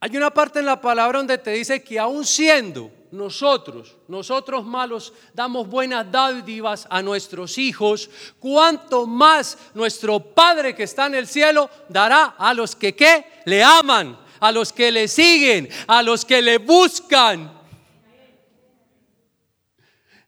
Hay 0.00 0.14
una 0.14 0.34
parte 0.34 0.58
en 0.58 0.66
la 0.66 0.82
palabra 0.82 1.16
donde 1.16 1.38
te 1.38 1.52
dice 1.52 1.82
que 1.82 1.98
aún 1.98 2.26
siendo 2.26 2.90
nosotros, 3.16 3.96
nosotros 4.08 4.64
malos, 4.64 5.12
damos 5.32 5.68
buenas 5.68 6.10
dádivas 6.10 6.86
a 6.90 7.02
nuestros 7.02 7.58
hijos, 7.58 8.10
cuanto 8.38 9.06
más 9.06 9.58
nuestro 9.74 10.20
Padre 10.20 10.74
que 10.74 10.82
está 10.82 11.06
en 11.06 11.14
el 11.14 11.26
cielo 11.26 11.70
dará 11.88 12.36
a 12.38 12.52
los 12.52 12.76
que 12.76 12.94
¿qué? 12.94 13.24
le 13.46 13.62
aman, 13.62 14.18
a 14.38 14.52
los 14.52 14.72
que 14.72 14.92
le 14.92 15.08
siguen, 15.08 15.68
a 15.86 16.02
los 16.02 16.24
que 16.24 16.42
le 16.42 16.58
buscan. 16.58 17.52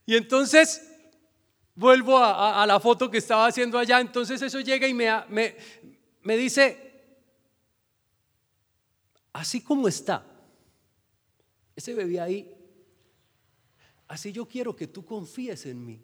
Y 0.07 0.17
entonces 0.17 0.83
vuelvo 1.75 2.19
a, 2.19 2.67
la 2.67 2.81
foto 2.81 3.11
que 3.11 3.19
estaba 3.19 3.47
haciendo 3.47 3.79
allá, 3.79 4.01
entonces 4.01 4.41
eso 4.43 4.61
llega 4.61 4.89
y 4.89 4.95
me, 4.95 5.11
me, 5.29 5.55
me 6.23 6.37
dice, 6.37 6.93
así 9.33 9.61
como 9.61 9.87
está, 9.87 10.25
ese 11.77 11.95
bebé 11.95 12.21
ahí 12.21 12.58
Así 14.09 14.33
yo 14.33 14.47
quiero 14.47 14.75
que 14.75 14.87
tú 14.87 15.05
confíes 15.05 15.67
en 15.67 15.85
mí. 15.85 16.01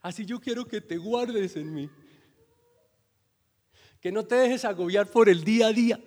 Así 0.00 0.24
yo 0.24 0.40
quiero 0.40 0.66
que 0.66 0.80
te 0.80 0.96
guardes 0.96 1.56
en 1.56 1.72
mí. 1.72 1.90
Que 4.00 4.10
no 4.10 4.24
te 4.24 4.34
dejes 4.34 4.64
agobiar 4.64 5.06
por 5.10 5.28
el 5.28 5.44
día 5.44 5.68
a 5.68 5.72
día. 5.72 6.00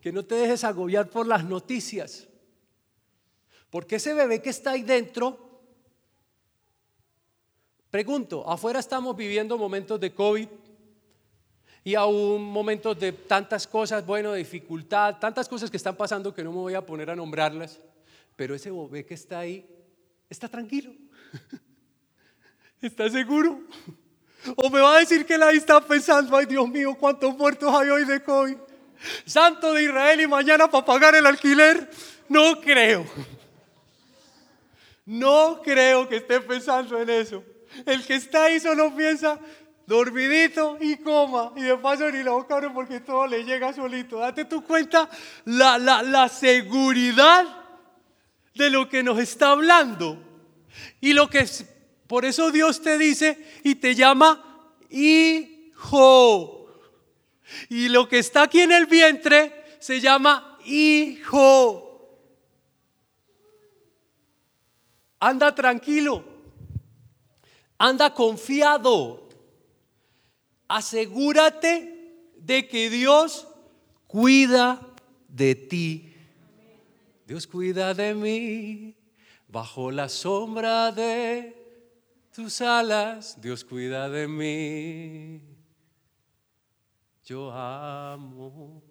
que 0.00 0.12
no 0.12 0.24
te 0.24 0.36
dejes 0.36 0.64
agobiar 0.64 1.10
por 1.10 1.26
las 1.26 1.44
noticias. 1.44 2.28
Porque 3.68 3.96
ese 3.96 4.14
bebé 4.14 4.40
que 4.40 4.50
está 4.50 4.70
ahí 4.70 4.82
dentro, 4.82 5.60
pregunto, 7.90 8.48
afuera 8.48 8.78
estamos 8.78 9.16
viviendo 9.16 9.58
momentos 9.58 9.98
de 10.00 10.14
COVID 10.14 10.48
y 11.88 11.94
aún 11.94 12.42
momentos 12.42 13.00
de 13.00 13.12
tantas 13.12 13.66
cosas, 13.66 14.04
bueno, 14.04 14.34
dificultad, 14.34 15.16
tantas 15.16 15.48
cosas 15.48 15.70
que 15.70 15.78
están 15.78 15.96
pasando 15.96 16.34
que 16.34 16.44
no 16.44 16.52
me 16.52 16.58
voy 16.58 16.74
a 16.74 16.84
poner 16.84 17.08
a 17.08 17.16
nombrarlas, 17.16 17.80
pero 18.36 18.54
ese 18.54 18.70
bebé 18.70 19.06
que 19.06 19.14
está 19.14 19.38
ahí 19.38 19.66
está 20.28 20.50
tranquilo. 20.50 20.92
¿Está 22.82 23.08
seguro? 23.08 23.62
¿O 24.56 24.68
me 24.68 24.80
va 24.82 24.96
a 24.96 24.98
decir 24.98 25.24
que 25.24 25.38
la 25.38 25.50
está 25.50 25.80
pensando, 25.80 26.36
ay 26.36 26.44
Dios 26.44 26.68
mío, 26.68 26.94
cuántos 26.94 27.34
muertos 27.34 27.74
hay 27.74 27.88
hoy 27.88 28.04
de 28.04 28.22
COVID? 28.22 28.58
Santo 29.24 29.72
de 29.72 29.84
Israel 29.84 30.20
y 30.20 30.26
mañana 30.26 30.70
para 30.70 30.84
pagar 30.84 31.14
el 31.14 31.24
alquiler. 31.24 31.88
No 32.28 32.60
creo. 32.60 33.06
No 35.06 35.62
creo 35.64 36.06
que 36.06 36.16
esté 36.16 36.38
pensando 36.42 37.00
en 37.00 37.08
eso. 37.08 37.42
El 37.86 38.04
que 38.04 38.16
está 38.16 38.44
ahí 38.44 38.60
solo 38.60 38.94
piensa 38.94 39.40
dormidito 39.88 40.76
y 40.80 40.96
coma. 40.98 41.52
Y 41.56 41.62
de 41.62 41.76
paso 41.78 42.10
ni 42.10 42.22
la 42.22 42.32
boca 42.32 42.60
porque 42.74 43.00
todo 43.00 43.26
le 43.26 43.42
llega 43.42 43.72
solito. 43.72 44.18
Date 44.18 44.44
tu 44.44 44.62
cuenta 44.62 45.08
la, 45.46 45.78
la, 45.78 46.02
la 46.02 46.28
seguridad 46.28 47.46
de 48.54 48.68
lo 48.68 48.86
que 48.88 49.02
nos 49.02 49.18
está 49.18 49.52
hablando. 49.52 50.22
Y 51.00 51.14
lo 51.14 51.30
que 51.30 51.40
es, 51.40 51.64
por 52.06 52.26
eso 52.26 52.50
Dios 52.50 52.82
te 52.82 52.98
dice 52.98 53.60
y 53.64 53.76
te 53.76 53.94
llama 53.94 54.74
hijo. 54.90 56.68
Y 57.70 57.88
lo 57.88 58.06
que 58.08 58.18
está 58.18 58.42
aquí 58.42 58.60
en 58.60 58.72
el 58.72 58.84
vientre 58.84 59.64
se 59.80 60.00
llama 60.00 60.58
hijo. 60.66 61.86
Anda 65.18 65.54
tranquilo. 65.54 66.22
Anda 67.78 68.12
confiado. 68.12 69.27
Asegúrate 70.68 72.12
de 72.36 72.68
que 72.68 72.90
Dios 72.90 73.48
cuida 74.06 74.80
de 75.28 75.54
ti. 75.54 76.14
Dios 77.26 77.46
cuida 77.46 77.94
de 77.94 78.14
mí 78.14 78.94
bajo 79.48 79.90
la 79.90 80.08
sombra 80.08 80.92
de 80.92 81.56
tus 82.34 82.60
alas. 82.60 83.40
Dios 83.40 83.64
cuida 83.64 84.08
de 84.08 84.28
mí. 84.28 85.42
Yo 87.24 87.50
amo 87.50 88.82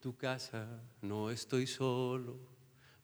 tu 0.00 0.16
casa, 0.16 0.82
no 1.00 1.30
estoy 1.30 1.66
solo, 1.68 2.40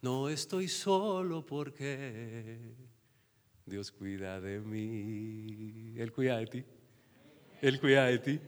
no 0.03 0.29
estoy 0.29 0.67
solo 0.67 1.47
porque 1.47 2.75
Dios 3.65 3.93
cuida 3.93 4.41
de 4.41 4.61
mí. 4.61 5.95
Él 5.97 6.13
cuida 6.13 6.39
de 6.39 6.47
ti. 6.47 6.65
Él 7.61 7.81
cuida 7.81 8.07
de 8.07 8.19
ti. 8.19 8.41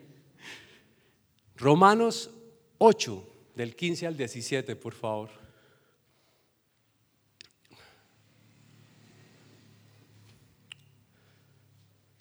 Romanos 1.56 2.30
8, 2.78 3.28
del 3.54 3.74
15 3.74 4.06
al 4.06 4.16
17, 4.16 4.76
por 4.76 4.94
favor. 4.94 5.30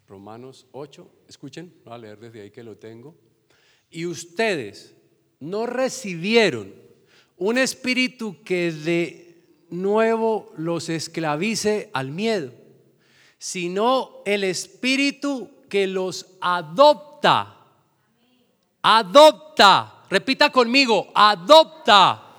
Romanos 0.07 0.65
8, 0.71 1.09
escuchen, 1.27 1.71
voy 1.85 1.93
a 1.93 1.97
leer 1.99 2.19
desde 2.19 2.41
ahí 2.41 2.51
que 2.51 2.63
lo 2.63 2.75
tengo 2.77 3.15
y 3.91 4.07
ustedes 4.07 4.95
no 5.39 5.67
recibieron 5.67 6.73
un 7.37 7.57
espíritu 7.57 8.43
que 8.43 8.71
de 8.71 9.37
nuevo 9.69 10.51
los 10.57 10.89
esclavice 10.89 11.89
al 11.93 12.09
miedo, 12.11 12.51
sino 13.37 14.21
el 14.25 14.43
espíritu 14.43 15.49
que 15.69 15.87
los 15.87 16.25
adopta. 16.41 17.55
Adopta. 18.81 19.93
Repita 20.09 20.51
conmigo, 20.51 21.11
adopta 21.13 22.29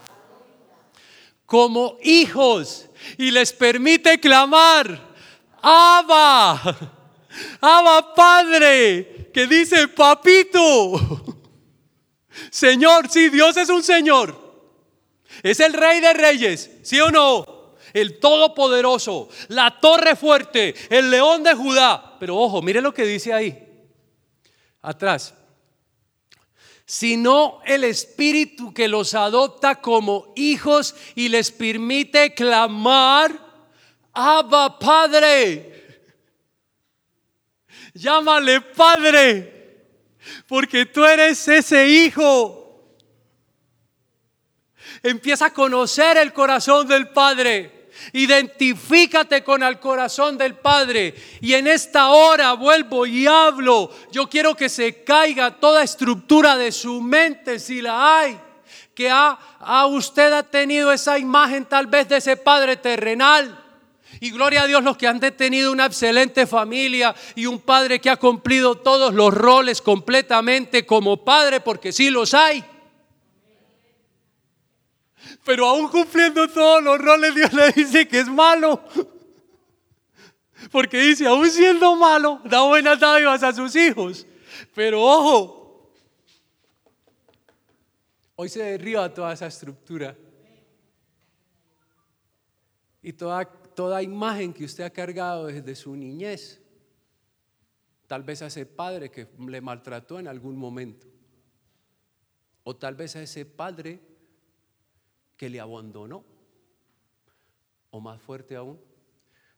como 1.51 1.99
hijos 2.05 2.87
y 3.19 3.33
les 3.33 3.53
permite 3.53 4.21
clamar, 4.21 5.09
Abba, 5.61 6.63
Abba 7.61 8.15
Padre, 8.15 9.31
que 9.35 9.49
dice, 9.49 9.89
papito. 9.89 10.93
Señor, 12.53 13.11
sí, 13.11 13.31
Dios 13.31 13.57
es 13.57 13.69
un 13.69 13.83
Señor. 13.83 14.39
Es 15.43 15.59
el 15.59 15.73
Rey 15.73 15.99
de 16.01 16.13
Reyes, 16.13 16.71
¿sí 16.83 17.01
o 17.01 17.11
no? 17.11 17.75
El 17.93 18.21
Todopoderoso, 18.21 19.29
la 19.49 19.81
Torre 19.81 20.15
Fuerte, 20.15 20.73
el 20.89 21.11
León 21.11 21.43
de 21.43 21.55
Judá. 21.55 22.10
Pero 22.21 22.37
ojo, 22.37 22.61
mire 22.61 22.83
lo 22.83 22.93
que 22.93 23.05
dice 23.05 23.33
ahí, 23.33 23.67
atrás. 24.83 25.35
Sino 26.85 27.61
el 27.65 27.85
Espíritu 27.85 28.75
que 28.75 28.89
los 28.89 29.15
adopta 29.15 29.81
como 29.81 30.33
hijos 30.37 30.95
y 31.15 31.29
les 31.29 31.51
permite 31.51 32.35
clamar, 32.35 33.33
Abba 34.13 34.79
Padre. 34.79 36.03
Llámale 37.95 38.61
Padre 38.61 39.61
porque 40.47 40.85
tú 40.85 41.05
eres 41.05 41.49
ese 41.49 41.89
hijo. 41.89 42.97
Empieza 45.03 45.47
a 45.47 45.55
conocer 45.55 46.19
el 46.19 46.35
corazón 46.35 46.87
del 46.87 47.09
Padre. 47.09 47.80
Identifícate 48.13 49.45
con 49.45 49.63
el 49.63 49.79
corazón 49.79 50.39
del 50.39 50.55
Padre. 50.55 51.15
Y 51.41 51.55
en 51.55 51.67
esta 51.67 52.11
hora 52.11 52.53
vuelvo 52.55 53.07
y 53.07 53.27
hablo. 53.27 53.91
Yo 54.11 54.29
quiero 54.29 54.55
que 54.55 54.69
se 54.69 55.05
caiga 55.05 55.53
toda 55.59 55.83
estructura 55.83 56.57
de 56.57 56.73
su 56.73 57.01
mente, 57.01 57.59
si 57.59 57.81
la 57.83 58.19
hay. 58.19 58.39
Que 58.95 59.11
ha, 59.11 59.39
usted 59.87 60.33
ha 60.33 60.43
tenido 60.43 60.93
esa 60.93 61.19
imagen 61.19 61.65
tal 61.65 61.87
vez 61.87 62.09
de 62.09 62.17
ese 62.17 62.37
Padre 62.37 62.77
terrenal 62.77 63.61
y 64.19 64.31
gloria 64.31 64.63
a 64.63 64.67
Dios 64.67 64.83
los 64.83 64.97
que 64.97 65.07
han 65.07 65.21
tenido 65.21 65.73
una 65.73 65.87
excelente 65.87 66.47
familia 66.47 67.15
y 67.35 67.47
un 67.47 67.61
padre 67.61 68.01
que 68.01 68.11
ha 68.11 68.17
cumplido 68.17 68.75
todos 68.75 69.15
los 69.15 69.33
roles 69.33 69.81
completamente 69.81 70.85
como 70.85 71.25
padre, 71.25 71.61
porque 71.61 71.91
sí 71.91 72.11
los 72.11 72.35
hay. 72.35 72.63
Pero 75.45 75.67
aún 75.67 75.89
cumpliendo 75.89 76.47
todos 76.49 76.83
los 76.83 76.99
roles, 76.99 77.35
Dios 77.35 77.53
le 77.53 77.73
dice 77.73 78.07
que 78.07 78.21
es 78.21 78.29
malo. 78.29 78.83
Porque 80.71 80.99
dice, 81.01 81.27
aún 81.27 81.49
siendo 81.51 81.97
malo, 81.97 82.41
da 82.45 82.63
buenas 82.63 83.01
dádivas 83.01 83.43
a 83.43 83.53
sus 83.53 83.75
hijos. 83.75 84.27
Pero 84.75 85.03
ojo, 85.03 85.93
hoy 88.37 88.49
se 88.49 88.63
derriba 88.63 89.13
toda 89.13 89.33
esa 89.33 89.47
estructura. 89.47 90.17
Y 93.03 93.15
toda 93.15 93.47
toda 93.81 94.03
imagen 94.03 94.53
que 94.53 94.65
usted 94.65 94.85
ha 94.85 94.91
cargado 94.91 95.47
desde 95.47 95.75
su 95.75 95.97
niñez. 95.97 96.61
Tal 98.07 98.23
vez 98.23 98.43
a 98.43 98.49
ese 98.49 98.67
padre 98.67 99.11
que 99.11 99.29
le 99.39 99.61
maltrató 99.63 100.19
en 100.19 100.29
algún 100.29 100.57
momento. 100.57 101.07
O 102.65 102.77
tal 102.77 102.95
vez 102.95 103.17
a 103.17 103.23
ese 103.23 103.47
padre 103.47 104.01
que 105.41 105.49
le 105.49 105.59
abandonó. 105.59 106.23
O 107.91 107.99
más 107.99 108.21
fuerte 108.21 108.57
aún, 108.57 108.79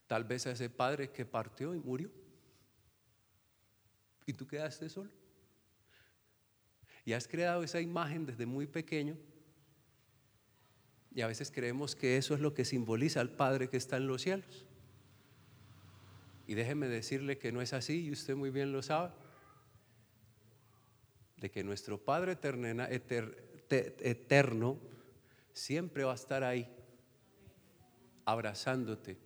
tal 0.07 0.23
vez 0.23 0.47
a 0.47 0.53
ese 0.53 0.71
padre 0.71 1.11
que 1.11 1.27
partió 1.27 1.75
y 1.75 1.81
murió. 1.81 2.09
Y 4.25 4.33
tú 4.33 4.47
quedaste 4.47 4.89
solo. 4.89 5.11
Y 7.05 7.15
has 7.15 7.27
creado 7.27 7.65
esa 7.65 7.81
imagen 7.81 8.25
desde 8.25 8.47
muy 8.47 8.69
pequeño 8.69 9.17
y 11.11 11.23
a 11.23 11.27
veces 11.27 11.51
creemos 11.51 11.97
que 11.97 12.17
eso 12.17 12.35
es 12.35 12.41
lo 12.41 12.55
que 12.55 12.65
simboliza 12.65 13.21
al 13.21 13.31
Padre 13.31 13.69
que 13.69 13.77
está 13.77 13.97
en 13.97 14.07
los 14.07 14.23
cielos. 14.23 14.65
Y 16.47 16.55
déjeme 16.55 16.87
decirle 16.87 17.39
que 17.39 17.51
no 17.51 17.61
es 17.61 17.73
así 17.73 18.05
y 18.05 18.13
usted 18.13 18.37
muy 18.37 18.51
bien 18.51 18.71
lo 18.71 18.83
sabe. 18.83 19.11
De 21.39 21.51
que 21.51 21.65
nuestro 21.65 21.99
Padre 21.99 22.39
eterno, 23.71 24.92
siempre 25.53 26.05
va 26.05 26.13
a 26.13 26.17
estar 26.17 26.45
ahí, 26.45 26.69
abrazándote, 28.25 29.19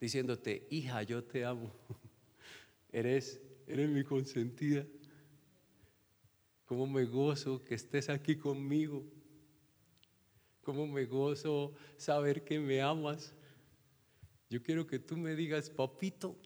diciéndote, 0.00 0.66
hija, 0.70 1.02
yo 1.02 1.24
te 1.24 1.44
amo. 1.44 1.72
Eres, 2.92 3.40
eres 3.68 3.88
mi 3.88 4.02
consentida. 4.02 4.84
Cómo 6.64 6.86
me 6.86 7.04
gozo 7.04 7.62
que 7.64 7.74
estés 7.76 8.08
aquí 8.08 8.36
conmigo. 8.36 9.04
Cómo 10.62 10.86
me 10.86 11.04
gozo 11.04 11.74
saber 11.96 12.44
que 12.44 12.58
me 12.58 12.82
amas. 12.82 13.34
Yo 14.48 14.62
quiero 14.62 14.86
que 14.86 14.98
tú 14.98 15.16
me 15.16 15.36
digas, 15.36 15.70
papito. 15.70 16.36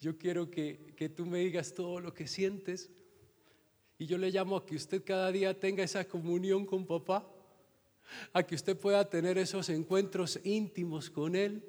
Yo 0.00 0.18
quiero 0.18 0.50
que, 0.50 0.92
que 0.96 1.08
tú 1.08 1.24
me 1.24 1.38
digas 1.38 1.72
todo 1.74 2.00
lo 2.00 2.12
que 2.12 2.26
sientes. 2.26 2.90
Y 4.04 4.06
yo 4.06 4.18
le 4.18 4.30
llamo 4.30 4.58
a 4.58 4.66
que 4.66 4.76
usted 4.76 5.02
cada 5.02 5.32
día 5.32 5.58
tenga 5.58 5.82
esa 5.82 6.06
comunión 6.06 6.66
con 6.66 6.84
papá, 6.84 7.26
a 8.34 8.42
que 8.42 8.54
usted 8.54 8.78
pueda 8.78 9.08
tener 9.08 9.38
esos 9.38 9.70
encuentros 9.70 10.38
íntimos 10.44 11.08
con 11.08 11.34
él, 11.34 11.64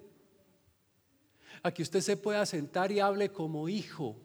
a 1.63 1.74
que 1.74 1.82
usted 1.82 2.02
se 2.02 2.17
pueda 2.17 2.45
sentar 2.45 2.91
y 2.91 3.00
hable 3.00 3.30
como 3.30 3.69
hijo, 3.69 4.17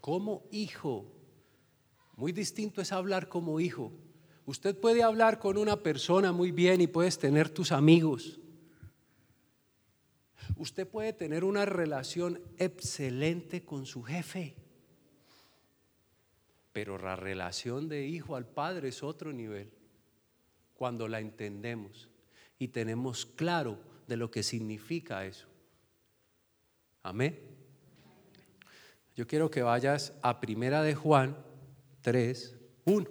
como 0.00 0.44
hijo. 0.50 1.04
Muy 2.16 2.32
distinto 2.32 2.80
es 2.80 2.92
hablar 2.92 3.28
como 3.28 3.60
hijo. 3.60 3.92
Usted 4.46 4.74
puede 4.74 5.02
hablar 5.02 5.38
con 5.38 5.58
una 5.58 5.82
persona 5.82 6.32
muy 6.32 6.50
bien 6.50 6.80
y 6.80 6.86
puedes 6.86 7.18
tener 7.18 7.50
tus 7.50 7.72
amigos. 7.72 8.40
Usted 10.56 10.88
puede 10.88 11.12
tener 11.12 11.44
una 11.44 11.66
relación 11.66 12.40
excelente 12.56 13.66
con 13.66 13.84
su 13.84 14.02
jefe. 14.02 14.56
Pero 16.76 16.98
la 16.98 17.16
relación 17.16 17.88
de 17.88 18.06
hijo 18.06 18.36
al 18.36 18.44
padre 18.44 18.88
es 18.88 19.02
otro 19.02 19.32
nivel. 19.32 19.70
Cuando 20.74 21.08
la 21.08 21.20
entendemos 21.20 22.10
y 22.58 22.68
tenemos 22.68 23.24
claro 23.24 23.78
de 24.06 24.18
lo 24.18 24.30
que 24.30 24.42
significa 24.42 25.24
eso. 25.24 25.46
Amén. 27.02 27.40
Yo 29.14 29.26
quiero 29.26 29.50
que 29.50 29.62
vayas 29.62 30.12
a 30.20 30.38
Primera 30.38 30.82
de 30.82 30.94
Juan 30.94 31.34
3, 32.02 32.54
1. 32.84 33.06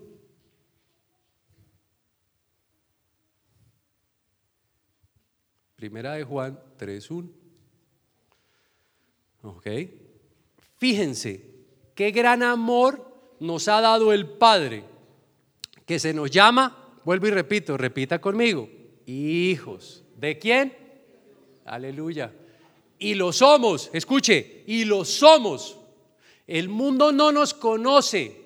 Primera 5.75 6.13
de 6.13 6.23
Juan 6.23 6.59
3.1. 6.77 7.31
Ok. 9.41 9.67
Fíjense 10.77 11.65
qué 11.95 12.11
gran 12.11 12.43
amor 12.43 13.14
nos 13.39 13.67
ha 13.67 13.81
dado 13.81 14.13
el 14.13 14.27
Padre, 14.27 14.83
que 15.85 15.99
se 15.99 16.13
nos 16.13 16.31
llama, 16.31 16.99
vuelvo 17.03 17.27
y 17.27 17.31
repito, 17.31 17.77
repita 17.77 18.19
conmigo, 18.19 18.69
hijos. 19.05 20.03
¿De 20.15 20.39
quién? 20.39 20.75
Aleluya. 21.65 22.33
Y 22.97 23.15
lo 23.15 23.33
somos, 23.33 23.89
escuche, 23.93 24.63
y 24.67 24.85
lo 24.85 25.03
somos. 25.03 25.77
El 26.47 26.69
mundo 26.69 27.11
no 27.11 27.31
nos 27.31 27.53
conoce 27.53 28.41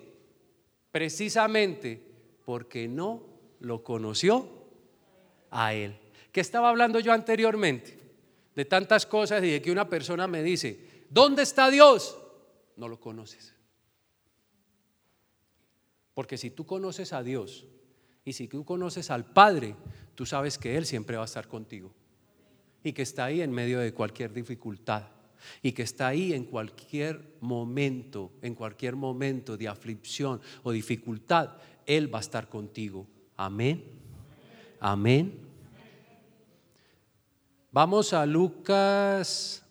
precisamente 0.91 2.01
porque 2.45 2.87
no 2.87 3.23
lo 3.59 3.83
conoció 3.83 4.47
a 5.51 5.73
Él. 5.73 5.95
¿Qué 6.31 6.41
estaba 6.41 6.69
hablando 6.69 6.99
yo 6.99 7.13
anteriormente? 7.13 7.97
De 8.55 8.65
tantas 8.65 9.05
cosas 9.05 9.43
y 9.43 9.51
de 9.51 9.61
que 9.61 9.71
una 9.71 9.87
persona 9.87 10.27
me 10.27 10.41
dice, 10.41 11.05
¿dónde 11.09 11.43
está 11.43 11.69
Dios? 11.69 12.17
No 12.75 12.87
lo 12.87 12.99
conoces. 12.99 13.53
Porque 16.19 16.37
si 16.37 16.49
tú 16.49 16.65
conoces 16.65 17.13
a 17.13 17.23
Dios 17.23 17.65
y 18.25 18.33
si 18.33 18.49
tú 18.49 18.65
conoces 18.65 19.09
al 19.09 19.23
Padre, 19.23 19.77
tú 20.15 20.25
sabes 20.25 20.57
que 20.57 20.75
Él 20.75 20.85
siempre 20.85 21.15
va 21.15 21.21
a 21.21 21.25
estar 21.25 21.47
contigo 21.47 21.93
y 22.83 22.91
que 22.91 23.03
está 23.03 23.23
ahí 23.23 23.39
en 23.41 23.53
medio 23.53 23.79
de 23.79 23.93
cualquier 23.93 24.33
dificultad 24.33 25.03
y 25.61 25.71
que 25.71 25.83
está 25.83 26.09
ahí 26.09 26.33
en 26.33 26.43
cualquier 26.43 27.37
momento, 27.39 28.33
en 28.41 28.53
cualquier 28.53 28.97
momento 28.97 29.55
de 29.55 29.69
aflicción 29.69 30.41
o 30.63 30.73
dificultad, 30.73 31.51
Él 31.85 32.13
va 32.13 32.17
a 32.17 32.21
estar 32.21 32.49
contigo. 32.49 33.07
Amén. 33.37 33.81
Amén. 34.81 35.39
Vamos 37.71 38.11
a 38.11 38.25
Lucas 38.25 39.63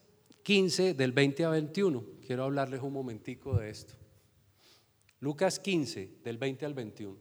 15 0.45 0.95
del 0.95 1.13
20 1.13 1.45
a 1.45 1.51
21. 1.51 2.05
Quiero 2.27 2.45
hablarles 2.45 2.81
un 2.81 2.95
momentico 2.95 3.59
de 3.59 3.69
esto. 3.69 3.98
Lucas 5.21 5.59
15 5.59 6.21
del 6.23 6.39
20 6.39 6.67
al 6.67 6.75
21. 6.75 7.17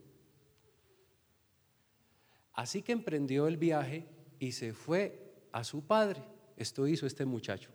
Así 2.54 2.82
que 2.82 2.92
emprendió 2.92 3.48
el 3.48 3.58
viaje 3.58 4.08
y 4.40 4.52
se 4.52 4.74
fue 4.74 5.34
a 5.52 5.64
su 5.64 5.86
padre. 5.86 6.24
Esto 6.56 6.88
hizo 6.88 7.06
este 7.06 7.26
muchacho, 7.26 7.70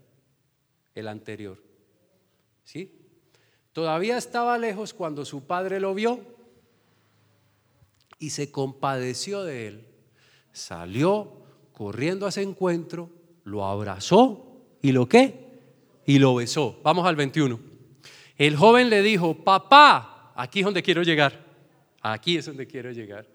el 0.95 1.09
anterior. 1.09 1.63
¿Sí? 2.65 2.99
Todavía 3.73 4.19
estaba 4.19 4.59
lejos 4.59 4.93
cuando 4.93 5.25
su 5.25 5.47
padre 5.47 5.81
lo 5.81 5.95
vio 5.95 6.21
y 8.19 8.31
se 8.31 8.51
compadeció 8.51 9.45
de 9.45 9.69
él. 9.69 9.87
Salió 10.53 11.43
corriendo 11.73 12.27
a 12.27 12.29
ese 12.29 12.43
encuentro, 12.43 13.11
lo 13.45 13.65
abrazó 13.65 14.63
y 14.83 14.93
lo 14.93 15.09
qué? 15.09 15.61
Y 16.07 16.19
lo 16.19 16.35
besó. 16.35 16.81
Vamos 16.83 17.07
al 17.07 17.17
21. 17.17 17.59
El 18.37 18.57
joven 18.57 18.91
le 18.91 19.03
dijo, 19.03 19.45
papá, 19.45 20.12
aquí 20.35 20.61
es 20.61 20.65
donde 20.65 20.83
quiero 20.83 21.03
llegar. 21.03 21.53
Aquí 22.01 22.37
es 22.37 22.47
donde 22.47 22.67
quiero 22.67 22.91
llegar. 22.91 23.27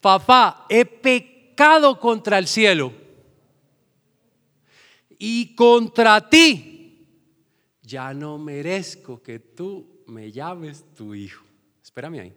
Papá, 0.00 0.66
he 0.68 0.84
pecado 0.84 1.98
contra 1.98 2.38
el 2.38 2.46
cielo 2.46 2.92
y 5.18 5.54
contra 5.54 6.28
ti. 6.28 7.06
Ya 7.82 8.12
no 8.12 8.38
merezco 8.38 9.22
que 9.22 9.38
tú 9.38 10.02
me 10.06 10.30
llames 10.30 10.84
tu 10.94 11.14
hijo. 11.14 11.44
Espérame 11.82 12.20
ahí. 12.20 12.34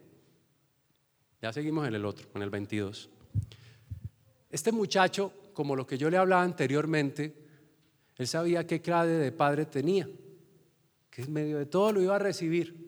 Ya 1.41 1.51
seguimos 1.51 1.87
en 1.87 1.95
el 1.95 2.05
otro, 2.05 2.27
en 2.33 2.41
el 2.41 2.49
22. 2.49 3.09
Este 4.49 4.71
muchacho, 4.71 5.33
como 5.53 5.75
lo 5.75 5.85
que 5.85 5.97
yo 5.97 6.09
le 6.09 6.17
hablaba 6.17 6.43
anteriormente, 6.43 7.35
él 8.17 8.27
sabía 8.27 8.65
qué 8.65 8.81
clave 8.81 9.11
de 9.11 9.31
padre 9.31 9.65
tenía, 9.65 10.07
que 11.09 11.23
en 11.23 11.33
medio 11.33 11.57
de 11.57 11.65
todo 11.65 11.91
lo 11.91 12.01
iba 12.01 12.15
a 12.15 12.19
recibir, 12.19 12.85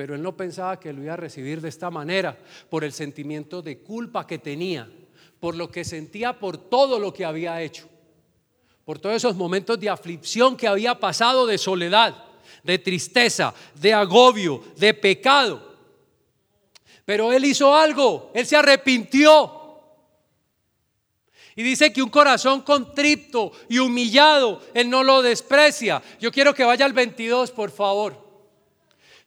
pero 0.00 0.14
él 0.14 0.22
no 0.22 0.34
pensaba 0.34 0.80
que 0.80 0.94
lo 0.94 1.02
iba 1.02 1.12
a 1.12 1.18
recibir 1.18 1.60
de 1.60 1.68
esta 1.68 1.90
manera, 1.90 2.34
por 2.70 2.84
el 2.84 2.92
sentimiento 2.94 3.60
de 3.60 3.80
culpa 3.80 4.26
que 4.26 4.38
tenía, 4.38 4.90
por 5.38 5.54
lo 5.54 5.70
que 5.70 5.84
sentía 5.84 6.38
por 6.38 6.56
todo 6.56 6.98
lo 6.98 7.12
que 7.12 7.26
había 7.26 7.60
hecho, 7.60 7.86
por 8.86 8.98
todos 8.98 9.16
esos 9.16 9.36
momentos 9.36 9.78
de 9.78 9.90
aflicción 9.90 10.56
que 10.56 10.66
había 10.66 10.98
pasado, 10.98 11.46
de 11.46 11.58
soledad, 11.58 12.16
de 12.64 12.78
tristeza, 12.78 13.52
de 13.74 13.92
agobio, 13.92 14.64
de 14.78 14.94
pecado. 14.94 15.76
Pero 17.04 17.30
él 17.30 17.44
hizo 17.44 17.76
algo, 17.76 18.30
él 18.32 18.46
se 18.46 18.56
arrepintió. 18.56 19.52
Y 21.56 21.62
dice 21.62 21.92
que 21.92 22.02
un 22.02 22.08
corazón 22.08 22.62
contrito 22.62 23.52
y 23.68 23.80
humillado, 23.80 24.62
Él 24.72 24.88
no 24.88 25.02
lo 25.02 25.20
desprecia. 25.20 26.00
Yo 26.18 26.32
quiero 26.32 26.54
que 26.54 26.64
vaya 26.64 26.86
al 26.86 26.94
22, 26.94 27.50
por 27.50 27.70
favor. 27.70 28.29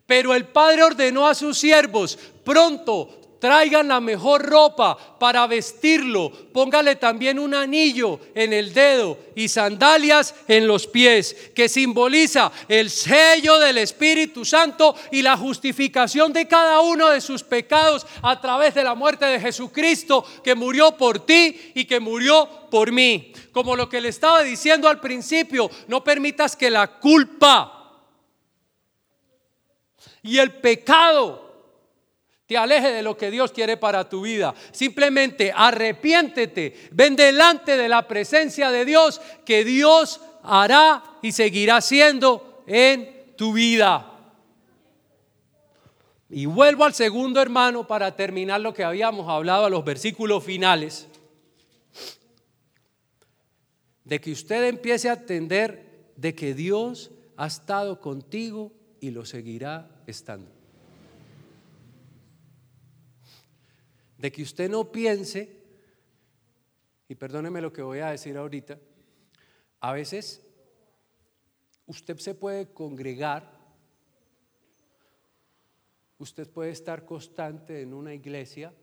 Pero 0.05 0.33
el 0.33 0.45
Padre 0.45 0.83
ordenó 0.83 1.27
a 1.27 1.35
sus 1.35 1.57
siervos, 1.57 2.17
pronto 2.43 3.19
traigan 3.43 3.89
la 3.89 3.99
mejor 3.99 4.41
ropa 4.41 4.97
para 5.19 5.45
vestirlo, 5.47 6.31
póngale 6.53 6.95
también 6.95 7.37
un 7.37 7.53
anillo 7.53 8.17
en 8.33 8.53
el 8.53 8.73
dedo 8.73 9.17
y 9.35 9.49
sandalias 9.49 10.33
en 10.47 10.65
los 10.65 10.87
pies, 10.87 11.35
que 11.53 11.67
simboliza 11.67 12.53
el 12.69 12.89
sello 12.89 13.59
del 13.59 13.79
Espíritu 13.79 14.45
Santo 14.45 14.95
y 15.11 15.21
la 15.21 15.35
justificación 15.35 16.31
de 16.31 16.47
cada 16.47 16.79
uno 16.79 17.09
de 17.09 17.19
sus 17.19 17.43
pecados 17.43 18.07
a 18.21 18.39
través 18.39 18.75
de 18.75 18.83
la 18.85 18.95
muerte 18.95 19.25
de 19.25 19.41
Jesucristo, 19.41 20.25
que 20.41 20.55
murió 20.55 20.95
por 20.95 21.25
ti 21.25 21.73
y 21.75 21.83
que 21.83 21.99
murió 21.99 22.47
por 22.71 22.93
mí. 22.93 23.33
Como 23.51 23.75
lo 23.75 23.89
que 23.89 23.99
le 23.99 24.07
estaba 24.07 24.41
diciendo 24.41 24.87
al 24.87 25.01
principio, 25.01 25.69
no 25.89 26.01
permitas 26.01 26.55
que 26.55 26.69
la 26.69 26.87
culpa 26.87 27.72
y 30.23 30.37
el 30.37 30.51
pecado 30.51 31.43
te 32.47 32.57
aleje 32.57 32.91
de 32.91 33.03
lo 33.03 33.17
que 33.17 33.29
Dios 33.29 33.51
quiere 33.51 33.77
para 33.77 34.07
tu 34.09 34.21
vida. 34.21 34.53
Simplemente 34.71 35.51
arrepiéntete, 35.55 36.89
ven 36.91 37.15
delante 37.15 37.77
de 37.77 37.89
la 37.89 38.07
presencia 38.07 38.71
de 38.71 38.85
Dios 38.85 39.21
que 39.45 39.63
Dios 39.63 40.21
hará 40.43 41.03
y 41.21 41.31
seguirá 41.31 41.77
haciendo 41.77 42.63
en 42.67 43.35
tu 43.37 43.53
vida. 43.53 44.09
Y 46.29 46.45
vuelvo 46.45 46.83
al 46.83 46.93
segundo 46.93 47.41
hermano 47.41 47.85
para 47.85 48.15
terminar 48.15 48.59
lo 48.59 48.73
que 48.73 48.83
habíamos 48.83 49.29
hablado 49.29 49.65
a 49.65 49.69
los 49.69 49.85
versículos 49.85 50.43
finales. 50.43 51.07
De 54.03 54.19
que 54.19 54.31
usted 54.31 54.65
empiece 54.65 55.09
a 55.09 55.13
entender 55.13 56.11
de 56.15 56.33
que 56.33 56.53
Dios 56.53 57.11
ha 57.37 57.47
estado 57.47 57.99
contigo 57.99 58.71
y 58.99 59.11
lo 59.11 59.25
seguirá 59.25 59.92
estando. 60.07 60.63
de 64.23 64.31
que 64.31 64.41
usted 64.41 64.69
no 64.69 64.89
piense, 64.89 65.49
y 67.09 67.15
perdóneme 67.15 67.59
lo 67.59 67.73
que 67.73 67.81
voy 67.81 67.99
a 67.99 68.11
decir 68.11 68.37
ahorita, 68.37 68.79
a 69.81 69.91
veces 69.91 70.49
usted 71.87 72.17
se 72.19 72.33
puede 72.33 72.71
congregar, 72.71 73.51
usted 76.19 76.49
puede 76.49 76.71
estar 76.71 77.03
constante 77.03 77.81
en 77.81 77.93
una 77.93 78.13
iglesia, 78.13 78.73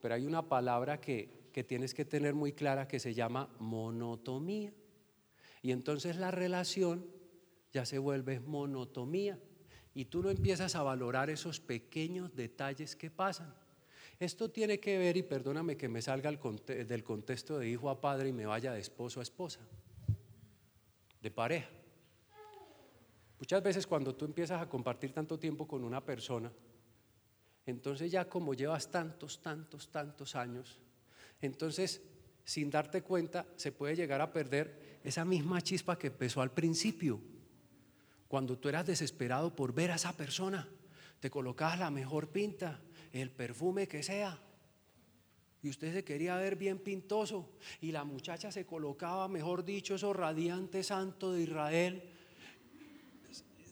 pero 0.00 0.16
hay 0.16 0.26
una 0.26 0.48
palabra 0.48 1.00
que, 1.00 1.48
que 1.52 1.62
tienes 1.62 1.94
que 1.94 2.04
tener 2.04 2.34
muy 2.34 2.52
clara 2.52 2.88
que 2.88 2.98
se 2.98 3.14
llama 3.14 3.54
monotomía. 3.60 4.72
Y 5.62 5.70
entonces 5.70 6.16
la 6.16 6.32
relación 6.32 7.06
ya 7.72 7.86
se 7.86 7.98
vuelve 7.98 8.40
monotomía. 8.40 9.38
Y 9.94 10.04
tú 10.06 10.22
no 10.22 10.30
empiezas 10.30 10.74
a 10.76 10.82
valorar 10.82 11.30
esos 11.30 11.60
pequeños 11.60 12.34
detalles 12.34 12.94
que 12.96 13.10
pasan. 13.10 13.54
Esto 14.18 14.50
tiene 14.50 14.78
que 14.78 14.98
ver, 14.98 15.16
y 15.16 15.22
perdóname 15.22 15.76
que 15.76 15.88
me 15.88 16.02
salga 16.02 16.30
del 16.30 17.02
contexto 17.04 17.58
de 17.58 17.68
hijo 17.68 17.88
a 17.88 18.00
padre 18.00 18.28
y 18.28 18.32
me 18.32 18.46
vaya 18.46 18.72
de 18.72 18.80
esposo 18.80 19.20
a 19.20 19.22
esposa, 19.22 19.60
de 21.22 21.30
pareja. 21.30 21.70
Muchas 23.38 23.62
veces 23.62 23.86
cuando 23.86 24.14
tú 24.14 24.26
empiezas 24.26 24.60
a 24.60 24.68
compartir 24.68 25.12
tanto 25.12 25.38
tiempo 25.38 25.66
con 25.66 25.82
una 25.82 26.04
persona, 26.04 26.52
entonces 27.64 28.10
ya 28.10 28.28
como 28.28 28.52
llevas 28.52 28.90
tantos, 28.90 29.40
tantos, 29.40 29.90
tantos 29.90 30.36
años, 30.36 30.78
entonces 31.40 32.02
sin 32.44 32.68
darte 32.68 33.02
cuenta 33.02 33.46
se 33.56 33.72
puede 33.72 33.96
llegar 33.96 34.20
a 34.20 34.32
perder 34.32 35.00
esa 35.02 35.24
misma 35.24 35.62
chispa 35.62 35.98
que 35.98 36.08
empezó 36.08 36.42
al 36.42 36.52
principio, 36.52 37.18
cuando 38.30 38.56
tú 38.56 38.68
eras 38.68 38.86
desesperado 38.86 39.56
por 39.56 39.74
ver 39.74 39.90
a 39.90 39.96
esa 39.96 40.12
persona, 40.12 40.68
te 41.18 41.28
colocabas 41.28 41.80
la 41.80 41.90
mejor 41.90 42.28
pinta, 42.28 42.80
el 43.12 43.28
perfume 43.28 43.88
que 43.88 44.04
sea. 44.04 44.38
Y 45.60 45.68
usted 45.68 45.92
se 45.92 46.04
quería 46.04 46.36
ver 46.36 46.54
bien 46.54 46.78
pintoso. 46.78 47.50
Y 47.80 47.90
la 47.90 48.04
muchacha 48.04 48.52
se 48.52 48.64
colocaba, 48.64 49.26
mejor 49.26 49.64
dicho, 49.64 49.96
eso 49.96 50.12
radiante 50.12 50.84
santo 50.84 51.32
de 51.32 51.42
Israel. 51.42 52.04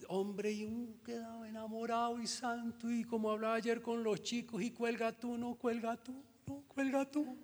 Hombre, 0.09 0.51
y 0.51 0.64
uno 0.64 0.88
quedaba 1.05 1.49
enamorado 1.49 2.21
y 2.21 2.27
santo. 2.27 2.90
Y 2.90 3.05
como 3.05 3.31
hablaba 3.31 3.55
ayer 3.55 3.81
con 3.81 4.03
los 4.03 4.25
chicos, 4.25 4.61
y 4.61 4.73
cuelga 4.73 5.12
tú, 5.12 5.38
no 5.38 5.55
cuelga 5.55 5.97
tú, 5.97 6.21
no 6.49 6.64
cuelga 6.66 7.09
tú. 7.09 7.37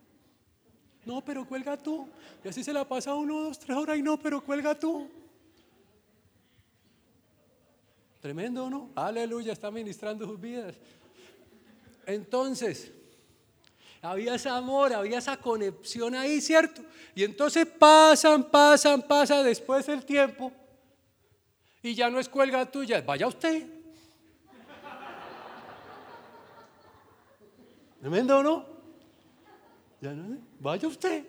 No, 1.04 1.24
pero 1.24 1.46
cuelga 1.46 1.76
tú. 1.76 2.08
Y 2.44 2.48
así 2.48 2.64
se 2.64 2.72
la 2.72 2.88
pasa 2.88 3.14
uno, 3.14 3.40
dos, 3.40 3.60
tres 3.60 3.76
horas 3.76 3.96
y 3.96 4.02
no, 4.02 4.18
pero 4.18 4.42
cuelga 4.42 4.76
tú. 4.76 5.08
Tremendo, 8.24 8.70
¿no? 8.70 8.88
Aleluya, 8.94 9.52
está 9.52 9.70
ministrando 9.70 10.24
sus 10.24 10.40
vidas. 10.40 10.74
Entonces, 12.06 12.90
había 14.00 14.36
ese 14.36 14.48
amor, 14.48 14.94
había 14.94 15.18
esa 15.18 15.36
conexión 15.36 16.14
ahí, 16.14 16.40
¿cierto? 16.40 16.80
Y 17.14 17.22
entonces 17.22 17.66
pasan, 17.66 18.44
pasan, 18.44 19.02
pasa 19.02 19.42
después 19.42 19.86
el 19.90 20.06
tiempo 20.06 20.50
y 21.82 21.94
ya 21.94 22.08
no 22.08 22.18
es 22.18 22.26
cuelga 22.30 22.64
tuya, 22.64 23.02
vaya 23.02 23.26
usted. 23.26 23.66
¿Tremendo 28.00 28.42
no? 28.42 28.64
Ya 30.00 30.14
no, 30.14 30.38
vaya 30.60 30.88
usted. 30.88 31.26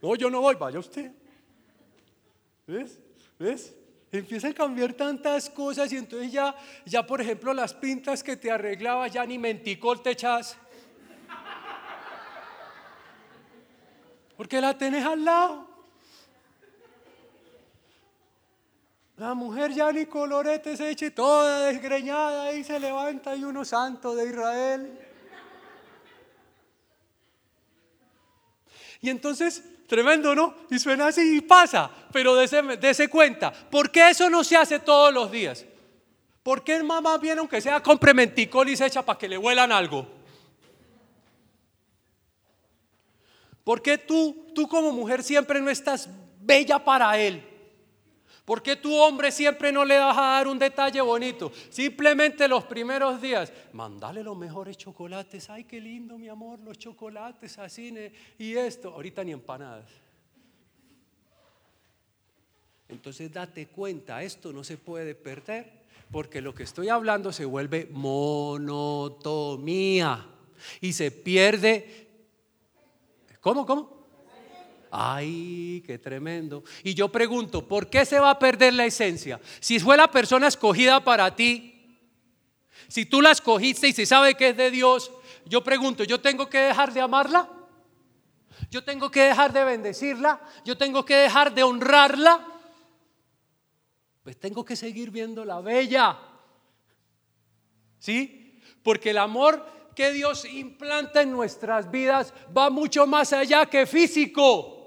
No, 0.00 0.16
yo 0.16 0.28
no 0.28 0.40
voy, 0.40 0.56
vaya 0.56 0.80
usted. 0.80 1.12
¿Ves? 2.66 2.98
¿Ves? 3.38 3.76
Empieza 4.12 4.48
a 4.48 4.52
cambiar 4.52 4.92
tantas 4.92 5.48
cosas 5.48 5.90
y 5.90 5.96
entonces 5.96 6.30
ya, 6.30 6.54
ya 6.84 7.06
por 7.06 7.22
ejemplo, 7.22 7.54
las 7.54 7.72
pintas 7.72 8.22
que 8.22 8.36
te 8.36 8.50
arreglaba 8.50 9.08
ya 9.08 9.24
ni 9.24 9.38
menticol 9.38 10.02
te 10.02 10.10
echas. 10.10 10.54
Porque 14.36 14.60
la 14.60 14.76
tenés 14.76 15.06
al 15.06 15.24
lado. 15.24 15.66
La 19.16 19.32
mujer 19.32 19.72
ya 19.72 19.90
ni 19.92 20.04
colorete 20.04 20.76
se 20.76 20.90
eche 20.90 21.10
toda 21.10 21.66
desgreñada 21.68 22.52
y 22.52 22.64
se 22.64 22.78
levanta 22.78 23.34
y 23.34 23.44
uno 23.44 23.64
santo 23.64 24.14
de 24.14 24.26
Israel. 24.26 24.98
Y 29.00 29.08
entonces 29.08 29.64
Tremendo, 29.92 30.34
¿no? 30.34 30.54
Y 30.70 30.78
suena 30.78 31.08
así 31.08 31.36
y 31.36 31.42
pasa, 31.42 31.90
pero 32.10 32.34
dése, 32.34 33.08
cuenta. 33.10 33.52
¿Por 33.52 33.90
qué 33.90 34.08
eso 34.08 34.30
no 34.30 34.42
se 34.42 34.56
hace 34.56 34.78
todos 34.78 35.12
los 35.12 35.30
días? 35.30 35.66
¿Por 36.42 36.64
qué 36.64 36.82
mamá 36.82 37.18
viene 37.18 37.40
aunque 37.40 37.60
sea 37.60 37.82
con 37.82 37.98
prementicol 37.98 38.70
y 38.70 38.74
se 38.74 38.86
echa 38.86 39.02
para 39.02 39.18
que 39.18 39.28
le 39.28 39.36
huelan 39.36 39.70
algo? 39.70 40.08
¿Por 43.62 43.82
qué 43.82 43.98
tú, 43.98 44.46
tú 44.54 44.66
como 44.66 44.92
mujer 44.92 45.22
siempre 45.22 45.60
no 45.60 45.68
estás 45.68 46.08
bella 46.40 46.78
para 46.82 47.18
él? 47.18 47.46
¿Por 48.44 48.60
qué 48.62 48.74
tu 48.74 48.92
hombre 48.96 49.30
siempre 49.30 49.70
no 49.70 49.84
le 49.84 49.98
vas 49.98 50.18
a 50.18 50.22
dar 50.22 50.48
un 50.48 50.58
detalle 50.58 51.00
bonito? 51.00 51.52
Simplemente 51.70 52.48
los 52.48 52.64
primeros 52.64 53.22
días, 53.22 53.52
mandale 53.72 54.24
los 54.24 54.36
mejores 54.36 54.76
chocolates. 54.76 55.48
Ay, 55.48 55.62
qué 55.64 55.80
lindo, 55.80 56.18
mi 56.18 56.28
amor, 56.28 56.58
los 56.58 56.76
chocolates, 56.76 57.56
así 57.58 57.94
y 58.38 58.54
esto. 58.54 58.88
Ahorita 58.94 59.22
ni 59.22 59.30
empanadas. 59.30 59.88
Entonces 62.88 63.32
date 63.32 63.68
cuenta, 63.68 64.24
esto 64.24 64.52
no 64.52 64.64
se 64.64 64.76
puede 64.76 65.14
perder, 65.14 65.84
porque 66.10 66.40
lo 66.42 66.52
que 66.54 66.64
estoy 66.64 66.88
hablando 66.88 67.32
se 67.32 67.44
vuelve 67.44 67.88
monotomía 67.92 69.46
y 70.80 70.92
se 70.92 71.12
pierde. 71.12 72.08
¿Cómo, 73.40 73.64
cómo? 73.64 74.01
Ay, 74.94 75.82
qué 75.86 75.98
tremendo. 75.98 76.64
Y 76.84 76.92
yo 76.92 77.10
pregunto, 77.10 77.66
¿por 77.66 77.88
qué 77.88 78.04
se 78.04 78.20
va 78.20 78.28
a 78.28 78.38
perder 78.38 78.74
la 78.74 78.84
esencia? 78.84 79.40
Si 79.58 79.80
fue 79.80 79.96
la 79.96 80.10
persona 80.10 80.48
escogida 80.48 81.02
para 81.02 81.34
ti, 81.34 81.98
si 82.88 83.06
tú 83.06 83.22
la 83.22 83.30
escogiste 83.30 83.88
y 83.88 83.94
se 83.94 84.04
sabe 84.04 84.34
que 84.34 84.50
es 84.50 84.56
de 84.58 84.70
Dios, 84.70 85.10
yo 85.46 85.64
pregunto, 85.64 86.04
¿yo 86.04 86.20
tengo 86.20 86.46
que 86.50 86.58
dejar 86.58 86.92
de 86.92 87.00
amarla? 87.00 87.48
¿Yo 88.70 88.84
tengo 88.84 89.10
que 89.10 89.22
dejar 89.22 89.54
de 89.54 89.64
bendecirla? 89.64 90.42
¿Yo 90.62 90.76
tengo 90.76 91.06
que 91.06 91.16
dejar 91.16 91.54
de 91.54 91.62
honrarla? 91.62 92.46
Pues 94.22 94.38
tengo 94.38 94.62
que 94.62 94.76
seguir 94.76 95.10
viendo 95.10 95.42
la 95.46 95.62
bella. 95.62 96.18
¿Sí? 97.98 98.60
Porque 98.82 99.08
el 99.08 99.18
amor 99.18 99.64
que 99.96 100.12
Dios 100.12 100.44
implanta 100.44 101.22
en 101.22 101.32
nuestras 101.32 101.90
vidas 101.90 102.34
va 102.54 102.68
mucho 102.68 103.06
más 103.06 103.32
allá 103.32 103.64
que 103.64 103.86
físico. 103.86 104.80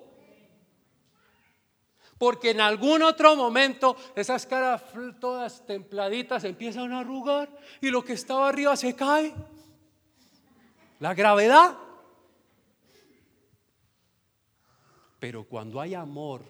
Porque 2.18 2.52
en 2.52 2.62
algún 2.62 3.02
otro 3.02 3.36
momento 3.36 3.98
esas 4.16 4.46
caras 4.46 4.84
todas 5.20 5.66
templaditas 5.66 6.44
empiezan 6.46 6.94
a 6.94 7.00
arrugar 7.00 7.50
y 7.82 7.90
lo 7.90 8.04
que 8.04 8.14
estaba 8.14 8.48
arriba 8.48 8.76
se 8.78 8.96
cae. 8.96 9.34
La 11.00 11.14
gravedad. 11.14 11.78
Pero 15.20 15.44
cuando 15.44 15.82
hay 15.82 15.94
amor, 15.94 16.44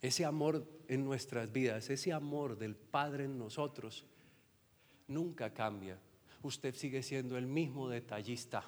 ese 0.00 0.24
amor 0.24 0.64
en 0.88 1.04
nuestras 1.04 1.50
vidas, 1.50 1.90
ese 1.90 2.12
amor 2.12 2.56
del 2.56 2.76
Padre 2.76 3.24
en 3.24 3.38
nosotros, 3.38 4.04
nunca 5.08 5.52
cambia. 5.52 5.98
Usted 6.42 6.74
sigue 6.74 7.02
siendo 7.02 7.36
el 7.36 7.46
mismo 7.46 7.88
detallista. 7.88 8.64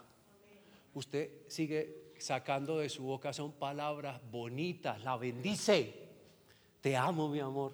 Usted 0.95 1.31
sigue 1.47 2.08
sacando 2.19 2.79
de 2.79 2.89
su 2.89 3.03
boca 3.03 3.33
son 3.33 3.53
palabras 3.53 4.21
bonitas, 4.31 5.03
la 5.03 5.17
bendice. 5.17 6.09
Te 6.81 6.97
amo, 6.97 7.29
mi 7.29 7.41
amor, 7.41 7.73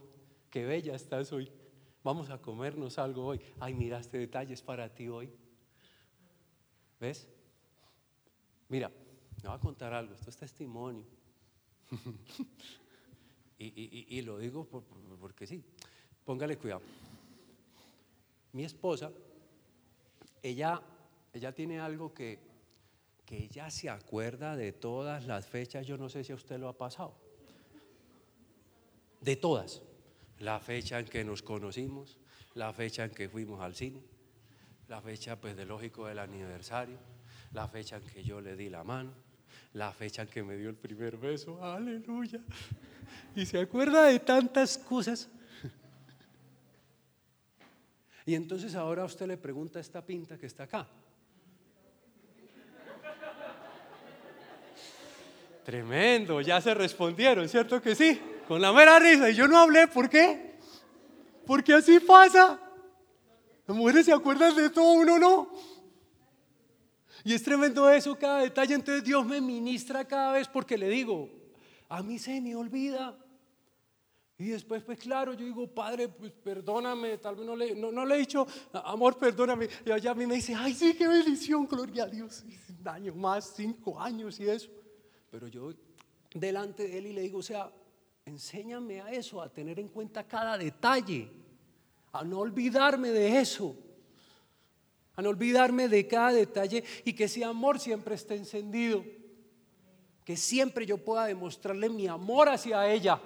qué 0.51 0.65
bella 0.65 0.95
estás 0.95 1.33
hoy. 1.33 1.51
Vamos 2.03 2.31
a 2.31 2.39
comernos 2.41 2.99
algo 2.99 3.27
hoy. 3.27 3.41
Ay, 3.61 3.75
mira, 3.75 3.99
este 3.99 4.19
detalle 4.19 4.55
es 4.55 4.63
para 4.63 4.95
ti 4.95 5.09
hoy. 5.09 5.31
¿Ves? 7.01 7.29
Mira, 8.69 8.91
me 9.43 9.49
voy 9.49 9.57
a 9.57 9.61
contar 9.61 9.93
algo, 9.93 10.15
esto 10.15 10.31
es 10.31 10.37
testimonio. 10.37 11.05
y, 13.59 14.21
lo 14.23 14.39
digo 14.39 14.67
porque 15.21 15.47
sí, 15.47 15.63
póngale 16.25 16.57
cuidado. 16.57 16.83
Mi 18.53 18.65
esposa, 18.65 19.11
ella, 20.43 20.81
ella 21.33 21.53
tiene 21.53 21.81
algo 21.81 22.13
que 22.13 22.54
que 23.27 23.45
ella 23.45 23.71
se 23.71 23.89
acuerda 23.89 24.57
de 24.57 24.73
todas 24.73 25.27
las 25.27 25.47
fechas, 25.47 25.87
yo 25.87 25.97
no 25.97 26.09
sé 26.09 26.25
si 26.25 26.33
a 26.33 26.37
usted 26.37 26.59
lo 26.59 26.69
ha 26.69 26.77
pasado, 26.77 27.15
de 29.21 29.37
todas, 29.37 29.83
la 30.39 30.61
fecha 30.61 30.99
en 30.99 31.07
que 31.07 31.25
nos 31.25 31.43
conocimos, 31.43 32.19
la 32.55 32.73
fecha 32.73 33.05
en 33.05 33.11
que 33.11 33.29
fuimos 33.29 33.61
al 33.61 33.75
cine, 33.75 34.03
la 34.89 35.01
fecha 35.01 35.41
pues 35.41 35.57
de 35.57 35.65
lógico 35.65 36.07
del 36.07 36.19
aniversario, 36.19 36.99
la 37.53 37.69
fecha 37.69 37.97
en 37.97 38.03
que 38.03 38.23
yo 38.23 38.41
le 38.41 38.57
di 38.57 38.69
la 38.69 38.85
mano, 38.85 39.13
la 39.73 39.93
fecha 39.93 40.23
en 40.23 40.29
que 40.29 40.43
me 40.43 40.57
dio 40.57 40.69
el 40.69 40.77
primer 40.77 41.17
beso, 41.17 41.65
aleluya, 41.65 42.41
y 43.35 43.47
se 43.47 43.59
acuerda 43.59 44.05
de 44.05 44.21
tantas 44.21 44.79
cosas. 44.79 45.29
Y 48.27 48.35
entonces 48.35 48.75
ahora 48.75 49.05
usted 49.05 49.27
le 49.27 49.37
pregunta 49.37 49.79
a 49.79 49.83
esta 49.83 50.01
pinta 50.01 50.39
que 50.39 50.47
está 50.47 50.63
acá, 50.63 50.89
Tremendo, 55.65 56.43
ya 56.43 56.61
se 56.61 56.75
respondieron, 56.75 57.49
¿cierto 57.49 57.81
que 57.81 57.95
sí? 57.95 58.21
Con 58.47 58.61
la 58.61 58.73
mera 58.73 58.99
risa. 58.99 59.31
Y 59.31 59.35
yo 59.35 59.49
no 59.49 59.59
hablé, 59.59 59.89
¿por 59.89 60.11
qué? 60.11 60.57
Porque 61.47 61.73
así 61.73 61.99
pasa. 62.01 62.61
Las 63.67 63.77
mujeres 63.77 64.05
se 64.05 64.13
acuerdan 64.13 64.55
de 64.55 64.69
todo, 64.69 64.93
uno 64.93 65.19
no. 65.19 65.51
Y 67.25 67.33
es 67.33 67.43
tremendo 67.43 67.89
eso, 67.89 68.15
cada 68.19 68.41
detalle. 68.41 68.75
Entonces 68.75 69.03
Dios 69.03 69.25
me 69.25 69.41
ministra 69.41 70.05
cada 70.05 70.33
vez 70.33 70.47
porque 70.47 70.77
le 70.77 70.91
digo, 70.91 71.31
a 71.89 72.03
mí 72.03 72.19
se 72.19 72.39
me 72.43 72.55
olvida. 72.55 73.19
Y 74.37 74.49
después, 74.49 74.83
pues 74.83 74.99
claro, 74.99 75.33
yo 75.33 75.47
digo, 75.47 75.67
padre, 75.67 76.09
pues 76.09 76.33
perdóname, 76.33 77.17
tal 77.17 77.37
vez 77.37 77.47
no 77.47 77.57
le, 77.57 77.75
no, 77.75 78.05
le 78.05 78.17
he 78.17 78.19
dicho, 78.19 78.47
amor, 78.73 79.17
perdóname. 79.17 79.69
Y 79.87 79.91
allá 79.91 80.11
a 80.11 80.15
mí 80.15 80.27
me 80.27 80.35
dice, 80.35 80.55
ay, 80.55 80.75
sí, 80.75 80.93
qué 80.93 81.09
bendición, 81.09 81.67
gloria 81.67 82.05
a 82.05 82.09
Dios. 82.09 82.45
Un 82.69 82.87
año 82.87 83.15
más, 83.15 83.55
cinco 83.57 83.99
años 83.99 84.39
y 84.41 84.51
eso. 84.51 84.69
Pero 85.35 85.49
yo 85.49 85.73
delante 86.33 86.87
de 86.87 86.97
él 86.97 87.07
y 87.09 87.13
le 87.13 87.23
digo, 87.23 87.39
o 87.39 87.43
sea, 87.43 87.69
enséñame 88.25 89.01
a 89.01 89.11
eso, 89.11 89.43
a 89.43 89.49
tener 89.49 89.81
en 89.81 89.89
cuenta 89.89 90.23
cada 90.23 90.57
detalle, 90.57 91.29
a 92.13 92.23
no 92.23 92.39
olvidarme 92.39 93.11
de 93.11 93.41
eso, 93.41 93.75
a 95.17 95.23
no 95.23 95.31
olvidarme 95.31 95.89
de 95.89 96.07
cada 96.07 96.31
detalle 96.31 96.85
y 97.05 97.15
que 97.15 97.25
ese 97.25 97.43
amor 97.43 97.81
siempre 97.81 98.15
esté 98.15 98.37
encendido, 98.37 99.05
que 100.25 100.37
siempre 100.37 100.87
yo 100.87 100.99
pueda 100.99 101.27
demostrarle 101.27 101.89
mi 101.89 102.07
amor 102.07 102.49
hacia 102.49 102.89
ella 102.89 103.21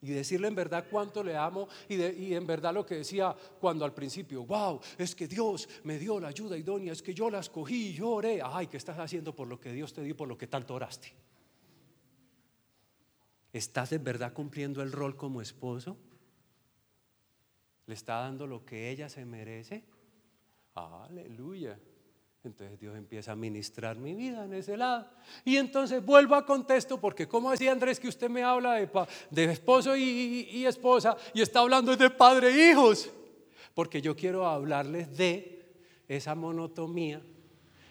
y 0.00 0.10
decirle 0.10 0.48
en 0.48 0.54
verdad 0.54 0.86
cuánto 0.90 1.22
le 1.24 1.36
amo 1.36 1.68
y, 1.88 2.32
en 2.32 2.46
verdad 2.46 2.72
lo 2.72 2.86
que 2.86 2.96
decía 2.96 3.34
cuando 3.60 3.84
al 3.84 3.92
principio, 3.92 4.44
wow, 4.44 4.80
es 4.96 5.14
que 5.14 5.26
Dios 5.26 5.68
me 5.84 5.98
dio 5.98 6.20
la 6.20 6.28
ayuda 6.28 6.56
idónea, 6.56 6.92
es 6.92 7.02
que 7.02 7.14
yo 7.14 7.30
la 7.30 7.40
escogí 7.40 7.88
y 7.88 7.94
lloré. 7.94 8.40
Ay, 8.42 8.68
¿qué 8.68 8.76
estás 8.76 8.98
haciendo 8.98 9.34
por 9.34 9.48
lo 9.48 9.58
que 9.58 9.72
Dios 9.72 9.92
te 9.92 10.02
dio, 10.02 10.16
por 10.16 10.28
lo 10.28 10.38
que 10.38 10.46
tanto 10.46 10.74
oraste? 10.74 11.12
¿Estás 13.52 13.92
en 13.92 14.04
verdad 14.04 14.32
cumpliendo 14.32 14.82
el 14.82 14.92
rol 14.92 15.16
como 15.16 15.40
esposo? 15.40 15.96
¿Le 17.86 17.94
está 17.94 18.20
dando 18.20 18.46
lo 18.46 18.64
que 18.64 18.90
ella 18.90 19.08
se 19.08 19.24
merece? 19.24 19.82
Aleluya. 20.74 21.78
Entonces 22.44 22.78
Dios 22.78 22.96
empieza 22.96 23.32
a 23.32 23.36
ministrar 23.36 23.98
mi 23.98 24.14
vida 24.14 24.44
en 24.44 24.54
ese 24.54 24.76
lado. 24.76 25.08
Y 25.44 25.56
entonces 25.56 26.04
vuelvo 26.04 26.36
a 26.36 26.46
contesto, 26.46 27.00
porque 27.00 27.26
como 27.26 27.50
decía 27.50 27.72
Andrés 27.72 27.98
que 27.98 28.08
usted 28.08 28.30
me 28.30 28.42
habla 28.42 28.74
de, 29.30 29.44
esposo 29.44 29.96
y, 29.96 30.64
esposa 30.64 31.16
y 31.34 31.42
está 31.42 31.60
hablando 31.60 31.96
de 31.96 32.10
padre 32.10 32.50
e 32.50 32.70
hijos, 32.70 33.10
porque 33.74 34.00
yo 34.00 34.14
quiero 34.14 34.46
hablarles 34.46 35.16
de 35.16 35.66
esa 36.06 36.34
monotomía 36.34 37.20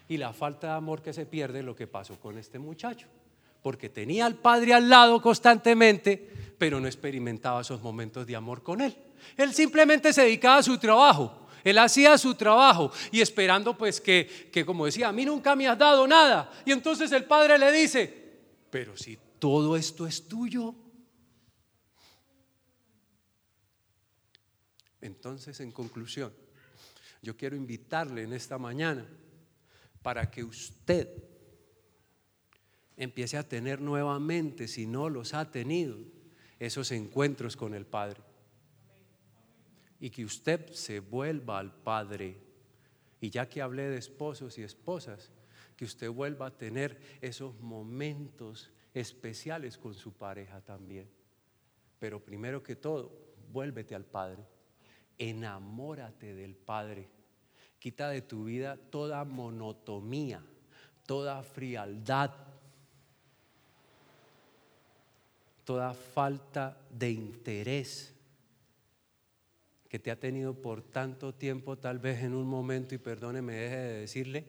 y 0.08 0.16
la 0.16 0.32
falta 0.32 0.68
de 0.68 0.72
amor 0.72 1.02
que 1.02 1.12
se 1.12 1.26
pierde 1.26 1.62
lo 1.62 1.76
que 1.76 1.86
pasó 1.86 2.18
con 2.18 2.38
este 2.38 2.58
muchacho. 2.58 3.06
Porque 3.62 3.90
tenía 3.90 4.24
al 4.24 4.36
padre 4.36 4.72
al 4.72 4.88
lado 4.88 5.20
constantemente, 5.20 6.30
pero 6.56 6.80
no 6.80 6.86
experimentaba 6.86 7.60
esos 7.60 7.82
momentos 7.82 8.26
de 8.26 8.34
amor 8.34 8.62
con 8.62 8.80
él. 8.80 8.96
Él 9.36 9.52
simplemente 9.52 10.12
se 10.12 10.22
dedicaba 10.22 10.58
a 10.58 10.62
su 10.62 10.78
trabajo 10.78 11.47
él 11.64 11.78
hacía 11.78 12.16
su 12.18 12.34
trabajo 12.34 12.92
y 13.10 13.20
esperando 13.20 13.76
pues 13.76 14.00
que, 14.00 14.50
que, 14.52 14.64
como 14.64 14.86
decía, 14.86 15.08
a 15.08 15.12
mí 15.12 15.24
nunca 15.24 15.56
me 15.56 15.68
has 15.68 15.78
dado 15.78 16.06
nada. 16.06 16.50
Y 16.64 16.72
entonces 16.72 17.10
el 17.12 17.24
padre 17.24 17.58
le 17.58 17.72
dice, 17.72 18.38
pero 18.70 18.96
si 18.96 19.18
todo 19.38 19.76
esto 19.76 20.06
es 20.06 20.26
tuyo. 20.28 20.74
Entonces, 25.00 25.60
en 25.60 25.70
conclusión, 25.70 26.32
yo 27.22 27.36
quiero 27.36 27.56
invitarle 27.56 28.22
en 28.22 28.32
esta 28.32 28.58
mañana 28.58 29.06
para 30.02 30.30
que 30.30 30.42
usted 30.42 31.08
empiece 32.96 33.36
a 33.36 33.48
tener 33.48 33.80
nuevamente, 33.80 34.66
si 34.66 34.86
no 34.86 35.08
los 35.08 35.34
ha 35.34 35.50
tenido, 35.50 35.96
esos 36.58 36.90
encuentros 36.90 37.56
con 37.56 37.74
el 37.74 37.86
Padre 37.86 38.27
y 40.00 40.10
que 40.10 40.24
usted 40.24 40.70
se 40.72 41.00
vuelva 41.00 41.58
al 41.58 41.72
Padre. 41.72 42.36
Y 43.20 43.30
ya 43.30 43.48
que 43.48 43.62
hablé 43.62 43.88
de 43.88 43.98
esposos 43.98 44.58
y 44.58 44.62
esposas, 44.62 45.30
que 45.76 45.84
usted 45.84 46.10
vuelva 46.10 46.46
a 46.46 46.56
tener 46.56 47.00
esos 47.20 47.58
momentos 47.60 48.70
especiales 48.94 49.76
con 49.78 49.94
su 49.94 50.12
pareja 50.12 50.60
también. 50.60 51.08
Pero 51.98 52.20
primero 52.20 52.62
que 52.62 52.76
todo, 52.76 53.12
vuélvete 53.52 53.94
al 53.94 54.04
Padre. 54.04 54.44
Enamórate 55.18 56.34
del 56.34 56.54
Padre. 56.54 57.08
Quita 57.78 58.08
de 58.08 58.22
tu 58.22 58.44
vida 58.44 58.76
toda 58.76 59.24
monotomía, 59.24 60.42
toda 61.06 61.42
frialdad, 61.42 62.32
toda 65.64 65.92
falta 65.94 66.76
de 66.90 67.10
interés 67.10 68.17
que 69.88 69.98
te 69.98 70.10
ha 70.10 70.20
tenido 70.20 70.54
por 70.54 70.82
tanto 70.82 71.34
tiempo, 71.34 71.78
tal 71.78 71.98
vez 71.98 72.22
en 72.22 72.34
un 72.34 72.46
momento, 72.46 72.94
y 72.94 72.98
perdóneme, 72.98 73.54
deje 73.54 73.76
de 73.76 74.00
decirle, 74.00 74.44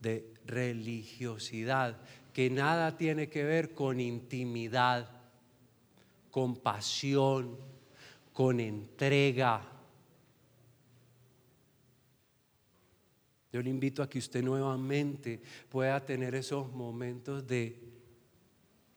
de 0.00 0.32
religiosidad, 0.46 2.00
que 2.32 2.50
nada 2.50 2.96
tiene 2.96 3.28
que 3.28 3.44
ver 3.44 3.74
con 3.74 4.00
intimidad, 4.00 5.10
con 6.30 6.56
pasión, 6.56 7.56
con 8.32 8.60
entrega. 8.60 9.70
Yo 13.52 13.62
le 13.62 13.70
invito 13.70 14.02
a 14.02 14.08
que 14.08 14.18
usted 14.18 14.42
nuevamente 14.42 15.40
pueda 15.68 16.04
tener 16.04 16.34
esos 16.34 16.72
momentos 16.72 17.46
de 17.46 17.80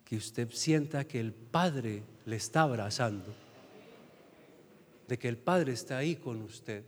que 0.03 0.17
usted 0.17 0.49
sienta 0.51 1.05
que 1.05 1.19
el 1.19 1.33
Padre 1.33 2.03
le 2.25 2.35
está 2.35 2.61
abrazando 2.61 3.46
de 5.07 5.17
que 5.17 5.27
el 5.27 5.37
Padre 5.37 5.73
está 5.73 5.97
ahí 5.97 6.15
con 6.15 6.41
usted 6.41 6.83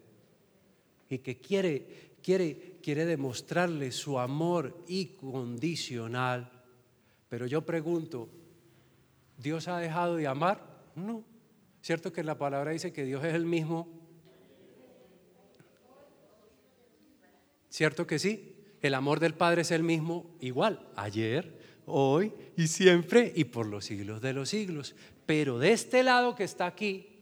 y 1.10 1.20
que 1.20 1.40
quiere, 1.40 2.16
quiere, 2.22 2.78
quiere 2.84 3.06
demostrarle 3.06 3.92
su 3.92 4.20
amor 4.20 4.84
incondicional. 4.88 6.52
Pero 7.30 7.48
yo 7.48 7.66
pregunto, 7.66 8.30
¿Dios 9.38 9.68
ha 9.68 9.80
dejado 9.80 10.18
de 10.18 10.28
amar? 10.28 10.62
No. 10.96 11.24
¿Cierto 11.82 12.12
que 12.12 12.24
la 12.24 12.38
palabra 12.38 12.72
dice 12.72 12.92
que 12.92 13.06
Dios 13.06 13.24
es 13.24 13.34
el 13.34 13.46
mismo? 13.46 13.88
¿Cierto 17.70 18.06
que 18.06 18.20
sí? 18.20 18.56
El 18.82 18.94
amor 18.94 19.20
del 19.20 19.34
Padre 19.34 19.62
es 19.62 19.72
el 19.72 19.84
mismo 19.84 20.36
igual, 20.40 20.88
ayer, 20.96 21.58
hoy 21.86 22.34
y 22.58 22.68
siempre 22.68 23.32
y 23.36 23.46
por 23.46 23.66
los 23.66 23.86
siglos 23.86 24.22
de 24.22 24.34
los 24.34 24.50
siglos. 24.50 24.96
Pero 25.26 25.60
de 25.60 25.72
este 25.72 26.04
lado 26.04 26.36
que 26.36 26.44
está 26.44 26.66
aquí, 26.66 27.19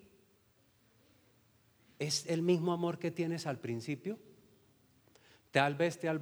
¿Es 1.99 2.25
el 2.27 2.41
mismo 2.41 2.73
amor 2.73 2.99
que 2.99 3.11
tienes 3.11 3.47
al 3.47 3.59
principio? 3.59 4.19
Tal 5.51 5.75
vez 5.75 5.99
te 5.99 6.07
has, 6.07 6.21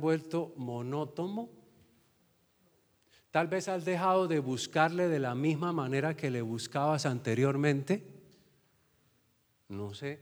vuelto 0.00 0.52
monótono. 0.56 1.48
Tal 3.30 3.48
vez 3.48 3.68
has 3.68 3.84
dejado 3.84 4.28
de 4.28 4.38
buscarle 4.38 5.08
de 5.08 5.18
la 5.18 5.34
misma 5.34 5.72
manera 5.72 6.16
que 6.16 6.30
le 6.30 6.42
buscabas 6.42 7.06
anteriormente. 7.06 8.02
No 9.68 9.94
sé. 9.94 10.20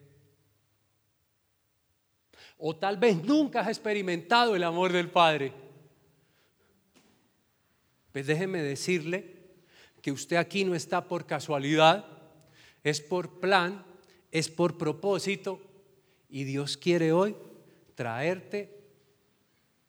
O 2.59 2.76
tal 2.76 2.97
vez 2.97 3.22
nunca 3.24 3.61
has 3.61 3.68
experimentado 3.68 4.55
el 4.55 4.62
amor 4.62 4.92
del 4.92 5.11
Padre. 5.11 5.53
Pues 8.12 8.26
déjeme 8.28 8.62
decirle 8.62 9.34
que 10.01 10.12
usted 10.12 10.36
aquí 10.36 10.64
no 10.64 10.76
está 10.76 11.09
por 11.09 11.26
casualidad, 11.26 12.07
es 12.84 13.01
por 13.01 13.40
plan 13.40 13.84
es 14.35 14.51
por 14.51 14.76
propósito 14.76 15.61
y 16.28 16.43
Dios 16.43 16.76
quiere 16.76 17.12
hoy 17.12 17.37
traerte 17.95 18.82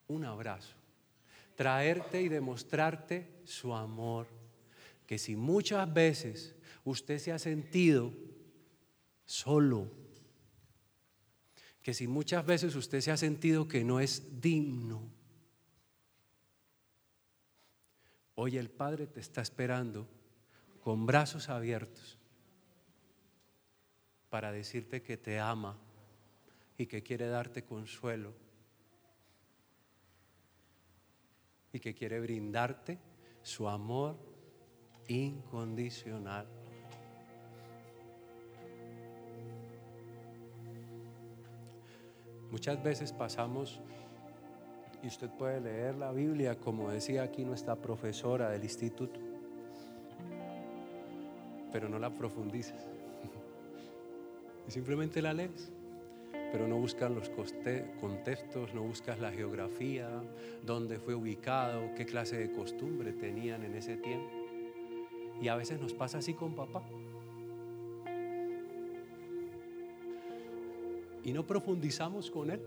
un 0.07 0.23
abrazo, 0.23 0.75
traerte 1.55 2.21
y 2.21 2.29
demostrarte 2.29 3.27
su 3.43 3.73
amor. 3.73 4.27
Que 5.07 5.17
si 5.17 5.35
muchas 5.35 5.91
veces 5.91 6.53
usted 6.83 7.17
se 7.17 7.31
ha 7.31 7.39
sentido 7.39 8.13
solo, 9.25 9.89
que 11.81 11.95
si 11.95 12.05
muchas 12.05 12.45
veces 12.45 12.75
usted 12.75 13.01
se 13.01 13.09
ha 13.09 13.17
sentido 13.17 13.67
que 13.67 13.83
no 13.83 13.99
es 13.99 14.39
digno, 14.41 15.09
hoy 18.35 18.59
el 18.59 18.69
Padre 18.69 19.07
te 19.07 19.21
está 19.21 19.41
esperando 19.41 20.07
con 20.83 21.07
brazos 21.07 21.49
abiertos 21.49 22.19
para 24.35 24.51
decirte 24.51 25.01
que 25.01 25.15
te 25.15 25.39
ama 25.39 25.77
y 26.77 26.87
que 26.87 27.01
quiere 27.01 27.25
darte 27.29 27.63
consuelo 27.63 28.33
y 31.71 31.79
que 31.79 31.95
quiere 31.95 32.19
brindarte 32.19 32.99
su 33.41 33.69
amor 33.69 34.17
incondicional. 35.07 36.45
Muchas 42.51 42.83
veces 42.83 43.13
pasamos, 43.13 43.79
y 45.01 45.07
usted 45.07 45.29
puede 45.29 45.61
leer 45.61 45.95
la 45.95 46.11
Biblia, 46.11 46.59
como 46.59 46.91
decía 46.91 47.23
aquí 47.23 47.45
nuestra 47.45 47.77
profesora 47.77 48.49
del 48.49 48.63
instituto, 48.65 49.17
pero 51.71 51.87
no 51.87 51.97
la 51.99 52.09
profundizas 52.09 52.94
y 54.67 54.71
simplemente 54.71 55.21
la 55.21 55.33
lees. 55.33 55.71
Pero 56.51 56.67
no 56.67 56.77
buscas 56.77 57.11
los 57.11 57.29
contextos, 57.99 58.73
no 58.73 58.81
buscas 58.83 59.19
la 59.19 59.31
geografía, 59.31 60.07
dónde 60.65 60.99
fue 60.99 61.15
ubicado, 61.15 61.93
qué 61.95 62.05
clase 62.05 62.37
de 62.37 62.51
costumbre 62.51 63.11
tenían 63.11 63.63
en 63.63 63.75
ese 63.75 63.97
tiempo. 63.97 64.31
Y 65.41 65.47
a 65.49 65.55
veces 65.55 65.81
nos 65.81 65.93
pasa 65.93 66.19
así 66.19 66.33
con 66.33 66.55
papá. 66.55 66.81
Y 71.23 71.33
no 71.33 71.45
profundizamos 71.45 72.31
con 72.31 72.51
él. 72.51 72.61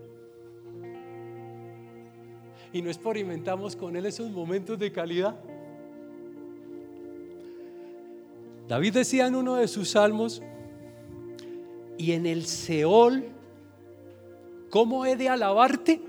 Y 2.71 2.81
no 2.81 2.89
experimentamos 2.89 3.75
con 3.75 3.95
él 3.95 4.05
esos 4.05 4.29
momentos 4.29 4.77
de 4.77 4.91
calidad. 4.91 5.39
David 8.67 8.93
decía 8.93 9.25
en 9.25 9.33
uno 9.33 9.55
de 9.55 9.67
sus 9.67 9.89
salmos, 9.89 10.43
y 11.99 12.13
en 12.13 12.25
el 12.25 12.45
Seol, 12.45 13.25
¿cómo 14.69 15.05
he 15.05 15.17
de 15.17 15.27
alabarte? 15.27 16.01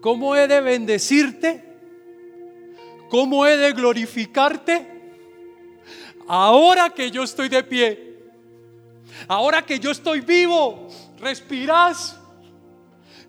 ¿Cómo 0.00 0.34
he 0.34 0.48
de 0.48 0.60
bendecirte? 0.60 1.64
¿Cómo 3.10 3.46
he 3.46 3.56
de 3.56 3.72
glorificarte? 3.72 4.88
Ahora 6.26 6.90
que 6.90 7.12
yo 7.12 7.22
estoy 7.22 7.48
de 7.48 7.62
pie, 7.62 8.18
ahora 9.28 9.64
que 9.64 9.78
yo 9.78 9.92
estoy 9.92 10.20
vivo, 10.20 10.88
respiras, 11.20 12.18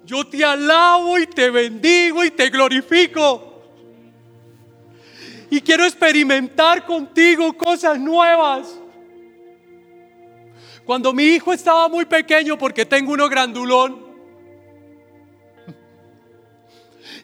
yo 0.03 0.25
te 0.25 0.43
alabo 0.43 1.19
y 1.19 1.27
te 1.27 1.51
bendigo 1.51 2.23
y 2.23 2.31
te 2.31 2.49
glorifico. 2.49 3.61
Y 5.51 5.61
quiero 5.61 5.85
experimentar 5.85 6.83
contigo 6.83 7.53
cosas 7.53 7.99
nuevas. 7.99 8.79
Cuando 10.89 11.13
mi 11.13 11.21
hijo 11.21 11.53
estaba 11.53 11.87
muy 11.87 12.03
pequeño, 12.03 12.57
porque 12.57 12.83
tengo 12.83 13.13
uno 13.13 13.29
grandulón, 13.29 14.07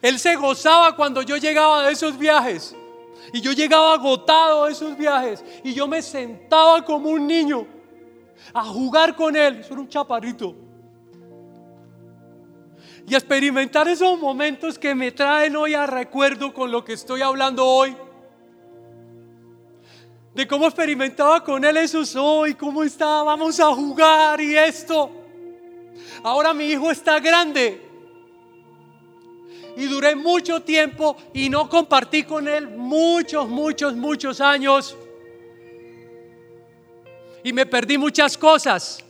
Él 0.03 0.20
se 0.20 0.36
gozaba 0.36 0.95
cuando 0.95 1.24
yo 1.24 1.36
llegaba 1.38 1.88
de 1.88 1.93
esos 1.93 2.16
viajes. 2.16 2.76
Y 3.34 3.41
yo 3.41 3.53
llegaba 3.53 3.95
agotado 3.95 4.66
de 4.66 4.72
esos 4.72 4.95
viajes. 4.95 5.43
Y 5.63 5.74
yo 5.74 5.88
me 5.88 6.03
sentaba 6.03 6.86
como 6.86 7.09
un 7.09 7.26
niño 7.26 7.66
a 8.53 8.63
jugar 8.66 9.16
con 9.16 9.36
él. 9.36 9.61
Eso 9.61 9.74
era 9.74 9.82
un 9.82 9.89
chaparrito. 9.89 10.55
Y 13.07 13.16
experimentar 13.16 13.88
esos 13.88 14.20
momentos 14.20 14.78
que 14.78 14.93
me 14.93 15.11
traen 15.11 15.55
hoy 15.55 15.74
a 15.74 15.88
recuerdo 15.88 16.53
con 16.53 16.72
lo 16.72 16.86
que 16.86 16.93
estoy 16.93 17.24
hablando 17.24 17.66
hoy. 17.66 17.97
De 20.36 20.46
cómo 20.46 20.66
experimentaba 20.66 21.42
con 21.42 21.64
él 21.64 21.78
eso 21.78 22.04
hoy, 22.22 22.56
cómo 22.56 22.84
estaba, 22.84 23.24
vamos 23.24 23.58
a 23.58 23.74
jugar 23.74 24.42
y 24.42 24.58
esto. 24.58 25.10
Ahora 26.22 26.54
mi 26.54 26.66
hijo 26.66 26.92
está 26.92 27.22
grande 27.22 27.82
y 29.78 29.86
duré 29.86 30.14
mucho 30.14 30.62
tiempo 30.62 31.16
y 31.34 31.50
no 31.50 31.70
compartí 31.70 32.24
con 32.24 32.50
él 32.50 32.68
muchos, 32.68 33.48
muchos, 33.48 33.96
muchos 33.96 34.42
años. 34.42 34.98
Y 37.42 37.54
me 37.54 37.66
perdí 37.66 37.98
muchas 37.98 38.38
cosas. 38.38 39.02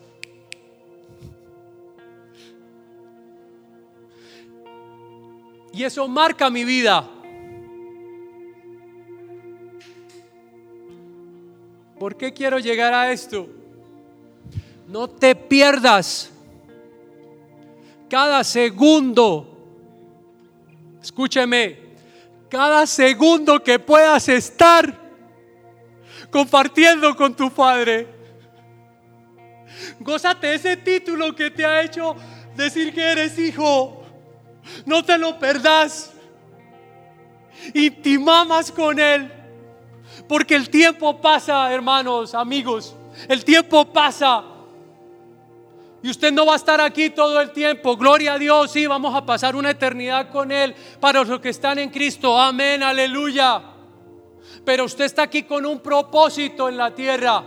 Y 5.73 5.84
eso 5.84 6.07
marca 6.07 6.51
mi 6.51 6.63
vida. 6.63 7.14
¿Por 11.99 12.15
qué 12.15 12.33
quiero 12.33 12.59
llegar 12.59 12.93
a 12.93 13.11
esto? 13.11 13.47
No 14.87 15.07
te 15.07 15.35
pierdas 15.35 16.31
cada 18.09 18.43
segundo 18.43 19.55
Escúcheme, 21.05 21.77
cada 22.49 22.87
segundo 22.87 23.63
que 23.63 23.77
puedas 23.77 24.27
estar 24.27 24.91
compartiendo 26.31 27.15
con 27.15 27.35
tu 27.35 27.51
Padre, 27.51 28.07
gózate 29.99 30.55
ese 30.55 30.77
título 30.77 31.35
que 31.35 31.51
te 31.51 31.63
ha 31.63 31.83
hecho 31.83 32.15
decir 32.55 32.91
que 32.91 33.03
eres 33.03 33.37
hijo. 33.37 34.03
No 34.87 35.05
te 35.05 35.15
lo 35.19 35.37
perdas. 35.37 36.11
Intimamos 37.75 38.71
con 38.71 38.99
Él. 38.99 39.31
Porque 40.28 40.55
el 40.55 40.69
tiempo 40.69 41.19
pasa, 41.21 41.71
hermanos, 41.71 42.34
amigos. 42.34 42.95
El 43.28 43.43
tiempo 43.45 43.86
pasa. 43.86 44.43
Y 46.01 46.09
usted 46.09 46.32
no 46.32 46.45
va 46.45 46.53
a 46.53 46.57
estar 46.57 46.80
aquí 46.82 47.09
todo 47.09 47.41
el 47.41 47.51
tiempo. 47.51 47.97
Gloria 47.97 48.34
a 48.34 48.38
Dios. 48.38 48.71
Sí, 48.71 48.86
vamos 48.86 49.15
a 49.15 49.26
pasar 49.26 49.55
una 49.55 49.71
eternidad 49.71 50.30
con 50.30 50.51
Él 50.51 50.76
para 50.99 51.23
los 51.23 51.39
que 51.39 51.49
están 51.49 51.80
en 51.80 51.89
Cristo. 51.89 52.39
Amén, 52.39 52.84
aleluya. 52.84 53.61
Pero 54.63 54.86
usted 54.86 55.05
está 55.05 55.23
aquí 55.23 55.43
con 55.43 55.65
un 55.65 55.80
propósito 55.80 56.69
en 56.69 56.78
la 56.78 56.93
tierra. 56.93 57.43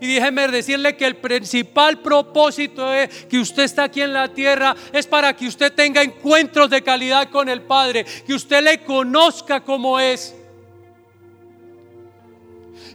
Y 0.00 0.14
déjeme 0.14 0.48
decirle 0.48 0.96
que 0.96 1.06
el 1.06 1.16
principal 1.16 2.00
propósito 2.00 2.88
de 2.90 3.08
que 3.08 3.38
usted 3.38 3.62
está 3.62 3.84
aquí 3.84 4.02
en 4.02 4.12
la 4.12 4.28
tierra 4.28 4.74
es 4.92 5.06
para 5.06 5.34
que 5.34 5.46
usted 5.46 5.72
tenga 5.72 6.02
encuentros 6.02 6.68
de 6.68 6.82
calidad 6.82 7.30
con 7.30 7.48
el 7.48 7.62
Padre, 7.62 8.04
que 8.26 8.34
usted 8.34 8.62
le 8.62 8.82
conozca 8.82 9.60
como 9.60 10.00
es. 10.00 10.34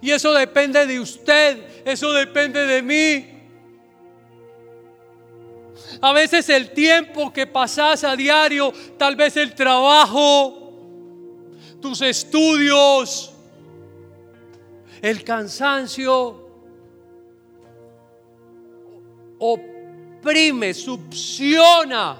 Y 0.02 0.12
eso 0.12 0.34
depende 0.34 0.86
de 0.86 1.00
usted, 1.00 1.84
eso 1.86 2.14
depende 2.14 2.66
de 2.66 2.82
mí. 2.82 3.40
A 6.02 6.14
veces 6.14 6.48
el 6.50 6.72
tiempo 6.72 7.34
que 7.34 7.46
pasas 7.46 8.04
a 8.04 8.16
diario, 8.16 8.72
tal 8.98 9.16
vez 9.16 9.36
el 9.36 9.54
trabajo, 9.54 10.72
tus 11.82 12.02
estudios, 12.02 13.34
el 15.02 15.24
cansancio, 15.24 16.48
oprime, 19.40 20.74
succiona 20.74 22.18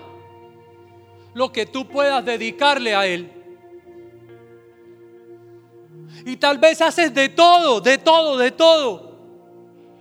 lo 1.34 1.52
que 1.52 1.66
tú 1.66 1.88
puedas 1.88 2.26
dedicarle 2.26 2.96
a 2.96 3.06
Él. 3.06 3.39
Y 6.30 6.38
tal 6.38 6.60
vez 6.60 6.80
haces 6.80 7.12
de 7.12 7.30
todo, 7.30 7.82
de 7.82 7.98
todo, 7.98 8.38
de 8.38 8.52
todo. 8.52 9.18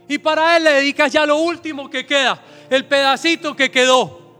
Y 0.06 0.18
para 0.18 0.58
Él 0.58 0.64
le 0.64 0.72
dedicas 0.72 1.10
ya 1.10 1.24
lo 1.24 1.38
último 1.38 1.88
que 1.88 2.04
queda, 2.04 2.44
el 2.68 2.84
pedacito 2.84 3.56
que 3.56 3.70
quedó. 3.70 4.36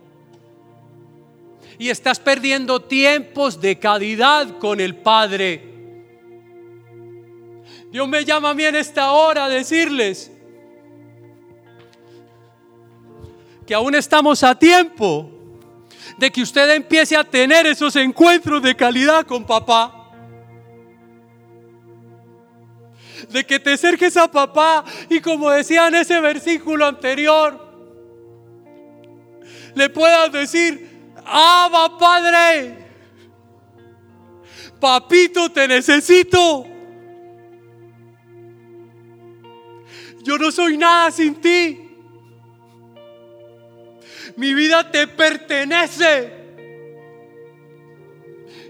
Y 1.79 1.89
estás 1.89 2.21
perdiendo 2.21 2.83
tiempos 2.83 3.59
de 3.59 3.79
calidad 3.79 4.59
con 4.59 4.81
el 4.81 4.97
Padre. 4.97 5.65
Dios 7.91 8.07
me 8.07 8.23
llama 8.23 8.51
a 8.51 8.55
mí 8.55 8.65
en 8.65 8.77
esta 8.77 9.13
hora 9.13 9.47
a 9.47 9.49
decirles 9.49 10.31
que 13.67 13.73
aún 13.73 13.95
estamos 13.95 14.43
a 14.43 14.59
tiempo 14.59 15.31
de 16.19 16.31
que 16.31 16.43
usted 16.43 16.69
empiece 16.69 17.17
a 17.17 17.25
tener 17.25 17.67
esos 17.67 17.97
encuentros 17.97 18.63
de 18.63 18.77
calidad 18.77 19.25
con 19.25 19.47
papá. 19.47 19.98
De 23.29 23.45
que 23.45 23.59
te 23.61 23.73
acerques 23.73 24.17
a 24.17 24.31
papá 24.31 24.85
y 25.11 25.21
como 25.21 25.51
decía 25.51 25.89
en 25.89 25.97
ese 25.97 26.19
versículo 26.21 26.87
anterior, 26.87 27.69
le 29.75 29.89
puedas 29.91 30.33
decir, 30.33 31.13
Abba 31.25 31.99
Padre, 31.99 32.77
papito, 34.81 35.51
te 35.51 35.69
necesito. 35.69 36.67
Yo 40.23 40.37
no 40.39 40.51
soy 40.51 40.77
nada 40.77 41.11
sin 41.11 41.37
ti. 41.37 41.89
Mi 44.37 44.55
vida 44.55 44.91
te 44.91 45.07
pertenece. 45.07 46.33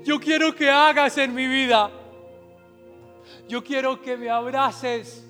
Yo 0.04 0.18
quiero 0.18 0.54
que 0.54 0.70
hagas 0.70 1.18
en 1.18 1.34
mi 1.34 1.46
vida. 1.46 1.90
Yo 3.49 3.64
quiero 3.64 4.01
que 4.03 4.16
me 4.16 4.28
abraces. 4.28 5.24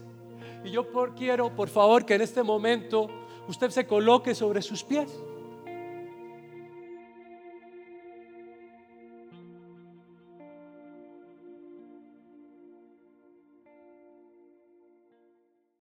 Y 0.65 0.71
yo 0.71 0.91
por, 0.91 1.15
quiero, 1.15 1.55
por 1.55 1.69
favor, 1.69 2.05
que 2.05 2.15
en 2.15 2.23
este 2.23 2.43
momento 2.43 3.09
usted 3.47 3.71
se 3.71 3.87
coloque 3.87 4.35
sobre 4.35 4.61
sus 4.61 4.83
pies. 4.83 5.17